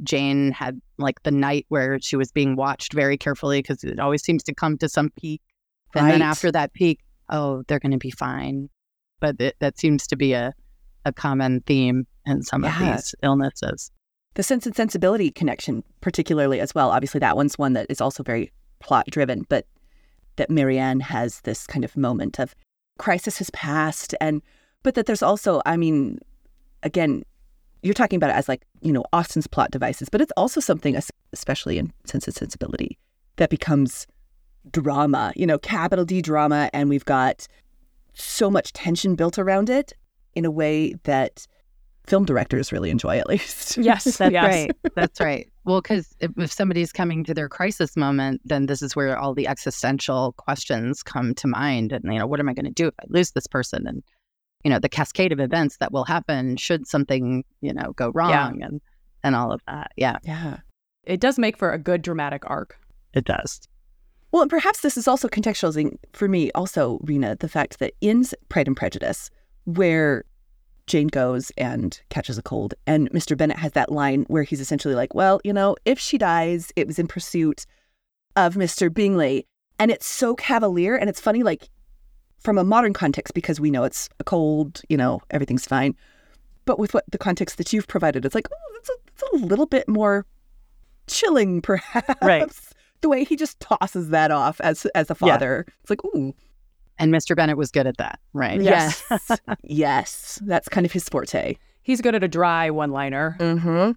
Jane 0.03 0.51
had 0.53 0.81
like 0.99 1.23
the 1.23 1.31
night 1.31 1.67
where 1.69 1.99
she 2.01 2.17
was 2.17 2.33
being 2.33 2.57
watched 2.57 2.93
very 2.93 3.17
carefully 3.17 3.61
because 3.61 3.85
it 3.85 3.99
always 3.99 4.23
seems 4.23 4.43
to 4.45 4.55
come 4.55 4.79
to 4.79 4.89
some 4.89 5.11
peak. 5.19 5.41
And 5.95 6.09
then 6.09 6.23
after 6.23 6.53
that 6.53 6.73
peak, 6.73 7.01
oh, 7.31 7.63
they're 7.69 7.79
going 7.79 7.93
to 7.93 7.99
be 7.99 8.11
fine. 8.11 8.69
But 9.21 9.37
it, 9.41 9.57
that 9.61 9.79
seems 9.79 10.07
to 10.09 10.17
be 10.17 10.33
a, 10.33 10.53
a 11.05 11.13
common 11.13 11.61
theme 11.61 12.07
in 12.27 12.43
some 12.43 12.65
Yeah. 12.65 12.91
of 12.91 12.97
these 12.97 13.15
illnesses. 13.23 13.91
The 14.35 14.43
sense 14.43 14.67
and 14.67 14.77
sensibility 14.77 15.31
connection, 15.31 15.83
particularly 16.01 16.61
as 16.61 16.75
well. 16.75 16.91
Obviously, 16.91 17.21
that 17.21 17.37
one's 17.37 17.59
one 17.59 17.73
that 17.75 17.87
is 17.91 18.01
also 18.01 18.23
very 18.23 18.53
plot 18.81 19.07
driven, 19.11 19.45
but 19.49 19.67
that 20.37 20.51
Marianne 20.51 21.01
has 21.01 21.41
this 21.43 21.67
kind 21.67 21.85
of 21.85 21.97
moment 21.97 22.39
of 22.39 22.55
crisis 22.99 23.39
has 23.39 23.51
passed, 23.51 24.15
and 24.21 24.41
but 24.83 24.95
that 24.95 25.07
there's 25.07 25.23
also, 25.23 25.61
I 25.67 25.77
mean, 25.77 26.19
again, 26.83 27.23
you're 27.83 27.93
talking 27.95 28.17
about 28.17 28.31
it 28.31 28.37
as 28.37 28.49
like 28.49 28.63
you 28.81 28.93
know 28.93 29.05
Austen's 29.13 29.47
plot 29.47 29.71
devices, 29.73 30.09
but 30.09 30.21
it's 30.21 30.33
also 30.37 30.61
something, 30.61 30.97
es- 30.97 31.11
especially 31.33 31.77
in 31.79 31.93
Sense 32.07 32.27
and 32.27 32.35
Sensibility, 32.37 32.99
that 33.37 33.51
becomes 33.51 34.07
drama. 34.71 35.33
You 35.37 35.47
know, 35.47 35.59
capital 35.59 36.05
D 36.05 36.23
drama, 36.23 36.71
and 36.73 36.89
we've 36.89 37.05
got 37.05 37.47
so 38.15 38.51
much 38.51 38.73
tension 38.73 39.15
built 39.15 39.39
around 39.39 39.71
it 39.71 39.93
in 40.35 40.45
a 40.45 40.51
way 40.51 40.95
that 41.05 41.47
film 42.07 42.25
directors 42.25 42.73
really 42.73 42.91
enjoy, 42.91 43.19
at 43.19 43.29
least. 43.29 43.77
Yes, 43.91 44.05
That's 44.19 44.33
yes. 44.33 44.45
right. 44.45 44.77
That's 44.95 45.21
right. 45.21 45.47
Well, 45.67 45.83
because 45.83 46.17
if, 46.21 46.31
if 46.39 46.51
somebody's 46.51 46.91
coming 46.91 47.23
to 47.25 47.35
their 47.35 47.49
crisis 47.49 47.95
moment, 47.95 48.41
then 48.47 48.65
this 48.65 48.81
is 48.81 48.97
where 48.97 49.17
all 49.17 49.35
the 49.35 49.47
existential 49.47 50.33
questions 50.39 51.03
come 51.03 51.35
to 51.35 51.47
mind. 51.47 51.93
And, 51.93 52.03
you 52.11 52.19
know, 52.19 52.27
what 52.27 52.41
am 52.41 52.49
I 52.49 52.55
going 52.55 52.65
to 52.65 52.73
do 52.73 52.89
if 52.89 52.95
I 52.99 53.05
lose 53.09 53.33
this 53.33 53.47
person? 53.47 53.87
And, 53.87 54.03
you 54.65 54.71
know, 54.71 54.79
the 54.79 54.89
cascade 54.89 55.33
of 55.33 55.39
events 55.39 55.77
that 55.77 55.93
will 55.93 56.05
happen 56.05 56.57
should 56.57 56.87
something, 56.89 57.45
you 57.61 57.75
know, 57.75 57.93
go 57.93 58.11
wrong 58.15 58.63
and, 58.63 58.81
and 59.23 59.37
all 59.37 59.53
of 59.53 59.61
that. 59.67 59.93
Yeah, 59.97 60.17
Yeah. 60.25 60.57
It 61.05 61.21
does 61.21 61.39
make 61.39 61.59
for 61.59 61.73
a 61.73 61.79
good 61.79 62.01
dramatic 62.01 62.43
arc. 62.49 62.77
it 63.13 63.27
does. 63.27 63.61
Well, 64.33 64.43
and 64.43 64.51
perhaps 64.51 64.81
this 64.81 64.97
is 64.97 65.09
also 65.09 65.29
contextualizing 65.29 65.97
for 66.13 66.29
me, 66.29 66.51
also, 66.53 66.99
Rena, 67.03 67.37
the 67.37 67.49
fact 67.49 67.79
that 67.81 67.95
in 68.01 68.25
Pride 68.49 68.69
and 68.69 68.77
Prejudice, 68.77 69.31
where 69.65 70.25
Jane 70.87 71.09
goes 71.09 71.51
and 71.59 72.01
catches 72.11 72.39
a 72.39 72.43
cold, 72.43 72.75
and 72.87 73.11
Mr. 73.11 73.37
Bennet 73.37 73.59
has 73.59 73.73
that 73.73 73.93
line 73.93 74.25
where 74.29 74.43
he's 74.43 74.61
essentially 74.61 74.95
like, 74.95 75.15
well, 75.15 75.41
you 75.45 75.53
know, 75.53 75.77
if 75.85 75.99
she 75.99 76.19
dies, 76.19 76.73
it 76.77 76.87
was 76.87 76.99
in 76.99 77.07
pursuit 77.07 77.67
of 78.37 78.55
Mr. 78.55 78.93
Bingley. 78.93 79.47
And 79.79 79.91
it's 79.91 80.07
so 80.07 80.35
cavalier. 80.35 80.95
And 80.95 81.09
it's 81.09 81.21
funny, 81.21 81.43
like, 81.43 81.69
from 82.39 82.59
a 82.59 82.65
modern 82.65 82.93
context, 82.93 83.35
because 83.35 83.61
we 83.61 83.71
know 83.71 83.85
it's 83.85 84.09
a 84.19 84.25
cold, 84.25 84.83
you 84.89 84.97
know, 84.97 85.21
everything's 85.31 85.67
fine. 85.67 85.95
But 86.67 86.79
with 86.79 86.95
what 86.95 87.05
the 87.11 87.19
context 87.19 87.57
that 87.59 87.73
you've 87.73 87.89
provided, 87.89 88.25
it's 88.25 88.35
like, 88.35 88.49
oh, 88.53 88.77
it's 88.77 88.89
a, 88.89 88.93
it's 89.09 89.23
a 89.33 89.47
little 89.47 89.67
bit 89.67 89.89
more 89.89 90.27
chilling, 91.07 91.63
perhaps. 91.63 92.75
The 93.03 93.09
way 93.09 93.25
he 93.25 93.37
just 93.37 93.59
tosses 93.61 94.11
that 94.11 94.31
off 94.31 94.61
as 94.61 94.85
as 94.95 95.11
a 95.11 95.17
Yeah. 95.21 95.33
father. 95.33 95.67
It's 95.81 95.91
like, 95.91 96.05
ooh, 96.05 96.35
And 96.99 97.13
Mr. 97.15 97.35
Bennet 97.35 97.57
was 97.57 97.71
good 97.71 97.87
at 97.87 97.97
that, 97.97 98.21
right? 98.35 98.61
Yes. 98.61 99.03
yes, 99.11 99.31
yes. 99.63 100.39
That's 100.45 100.69
kind 100.69 100.85
of 100.85 100.93
his 100.93 101.09
forte. 101.09 101.57
He's 101.83 102.01
good 102.03 102.15
at 102.15 102.23
a 102.23 102.29
dry 102.29 102.69
one 102.71 102.91
liner. 102.91 103.37
Mm-hmm. 103.41 103.93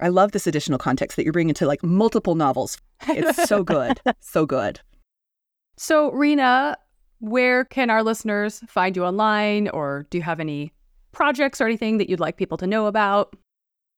I 0.00 0.08
love 0.08 0.32
this 0.32 0.46
additional 0.46 0.78
context 0.78 1.16
that 1.16 1.24
you're 1.24 1.32
bringing 1.32 1.54
to 1.54 1.66
like 1.66 1.82
multiple 1.84 2.34
novels. 2.34 2.78
It's 3.08 3.46
so 3.48 3.62
good, 3.62 4.00
so 4.20 4.46
good. 4.46 4.80
So, 5.76 6.10
Rena, 6.12 6.76
where 7.20 7.64
can 7.64 7.90
our 7.90 8.02
listeners 8.02 8.60
find 8.66 8.96
you 8.96 9.04
online, 9.04 9.68
or 9.68 10.06
do 10.10 10.18
you 10.18 10.22
have 10.22 10.40
any 10.40 10.72
projects 11.12 11.60
or 11.60 11.66
anything 11.66 11.98
that 11.98 12.08
you'd 12.08 12.18
like 12.20 12.36
people 12.36 12.56
to 12.58 12.66
know 12.66 12.86
about? 12.86 13.34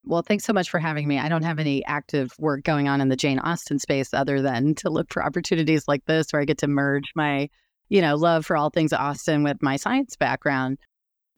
Well, 0.06 0.22
thanks 0.22 0.44
so 0.44 0.52
much 0.52 0.68
for 0.68 0.78
having 0.78 1.08
me. 1.08 1.18
I 1.18 1.28
don't 1.28 1.44
have 1.44 1.58
any 1.58 1.84
active 1.86 2.32
work 2.38 2.62
going 2.62 2.88
on 2.88 3.00
in 3.00 3.08
the 3.08 3.16
Jane 3.16 3.38
Austen 3.38 3.78
space 3.78 4.12
other 4.12 4.42
than 4.42 4.74
to 4.76 4.90
look 4.90 5.12
for 5.12 5.24
opportunities 5.24 5.88
like 5.88 6.04
this 6.06 6.30
where 6.30 6.42
I 6.42 6.44
get 6.44 6.58
to 6.58 6.66
merge 6.66 7.10
my, 7.14 7.48
you 7.88 8.02
know, 8.02 8.14
love 8.14 8.44
for 8.44 8.56
all 8.56 8.70
things 8.70 8.92
Austen 8.92 9.42
with 9.42 9.62
my 9.62 9.76
science 9.76 10.16
background. 10.16 10.78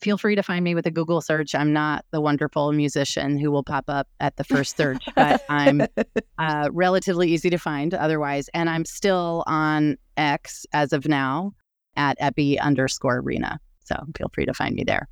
feel 0.00 0.18
free 0.18 0.34
to 0.34 0.42
find 0.42 0.64
me 0.64 0.74
with 0.74 0.86
a 0.86 0.90
Google 0.90 1.20
search. 1.20 1.54
I'm 1.54 1.72
not 1.72 2.04
the 2.10 2.20
wonderful 2.20 2.72
musician 2.72 3.38
who 3.38 3.50
will 3.50 3.62
pop 3.62 3.84
up 3.88 4.08
at 4.20 4.36
the 4.36 4.44
first 4.44 4.76
search, 4.76 5.04
but 5.14 5.42
I'm 5.48 5.82
uh, 6.38 6.68
relatively 6.72 7.30
easy 7.30 7.50
to 7.50 7.58
find 7.58 7.94
otherwise. 7.94 8.50
And 8.52 8.68
I'm 8.68 8.84
still 8.84 9.44
on 9.46 9.96
X 10.16 10.66
as 10.72 10.92
of 10.92 11.06
now 11.06 11.52
at 11.96 12.16
epi 12.20 12.58
underscore 12.58 13.20
Rena. 13.22 13.60
So 13.84 13.96
feel 14.16 14.30
free 14.34 14.46
to 14.46 14.54
find 14.54 14.74
me 14.74 14.84
there. 14.84 15.08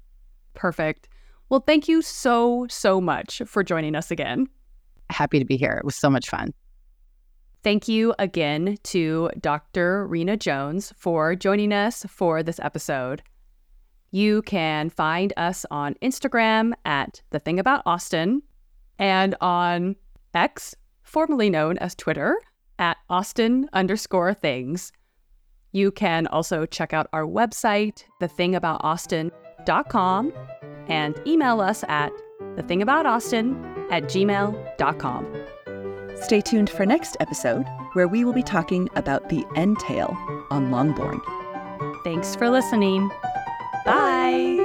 Perfect. 0.55 1.09
Well, 1.49 1.61
thank 1.61 1.89
you 1.89 2.03
so, 2.03 2.67
so 2.69 3.01
much 3.01 3.43
for 3.47 3.63
joining 3.63 3.95
us 3.95 4.11
again. 4.11 4.49
Happy 5.11 5.39
to 5.39 5.45
be 5.45 5.57
here. 5.57 5.73
It 5.73 5.85
was 5.85 5.97
so 5.97 6.11
much 6.11 6.29
fun. 6.29 6.53
Thank 7.63 7.89
you 7.89 8.15
again 8.19 8.77
to 8.85 9.31
Dr. 9.41 10.07
Rena 10.07 10.37
Jones 10.37 10.93
for 10.97 11.35
joining 11.35 11.73
us 11.73 12.05
for 12.09 12.43
this 12.43 12.61
episode. 12.61 13.23
You 14.11 14.43
can 14.43 14.91
find 14.91 15.33
us 15.37 15.65
on 15.71 15.95
Instagram 16.03 16.73
at 16.85 17.23
The 17.31 17.39
Thing 17.39 17.59
About 17.59 17.83
Austen 17.87 18.43
and 18.99 19.35
on 19.41 19.97
X, 20.35 20.75
formerly 21.03 21.51
known 21.51 21.79
as 21.79 21.95
Twitter, 21.95 22.37
at 22.79 22.97
Austen 23.09 23.69
underscore 23.73 24.35
things. 24.35 24.93
You 25.73 25.91
can 25.91 26.27
also 26.29 26.67
check 26.67 26.93
out 26.93 27.09
our 27.13 27.25
website, 27.25 28.05
thethingaboutausten.com, 28.21 30.33
and 30.89 31.21
email 31.27 31.61
us 31.61 31.85
at 31.89 32.13
thethingaboutausten 32.41 33.91
at 33.91 34.05
gmail.com. 34.05 35.27
Stay 36.21 36.41
tuned 36.41 36.71
for 36.71 36.87
next 36.87 37.17
episode, 37.21 37.67
where 37.95 38.09
we 38.09 38.25
will 38.25 38.33
be 38.33 38.43
talking 38.43 38.89
about 38.95 39.29
the 39.29 39.45
entail 39.57 40.17
on 40.51 40.71
Longbourn. 40.71 41.21
Thanks 42.05 42.35
for 42.37 42.51
listening. 42.51 43.11
Bye. 43.85 44.64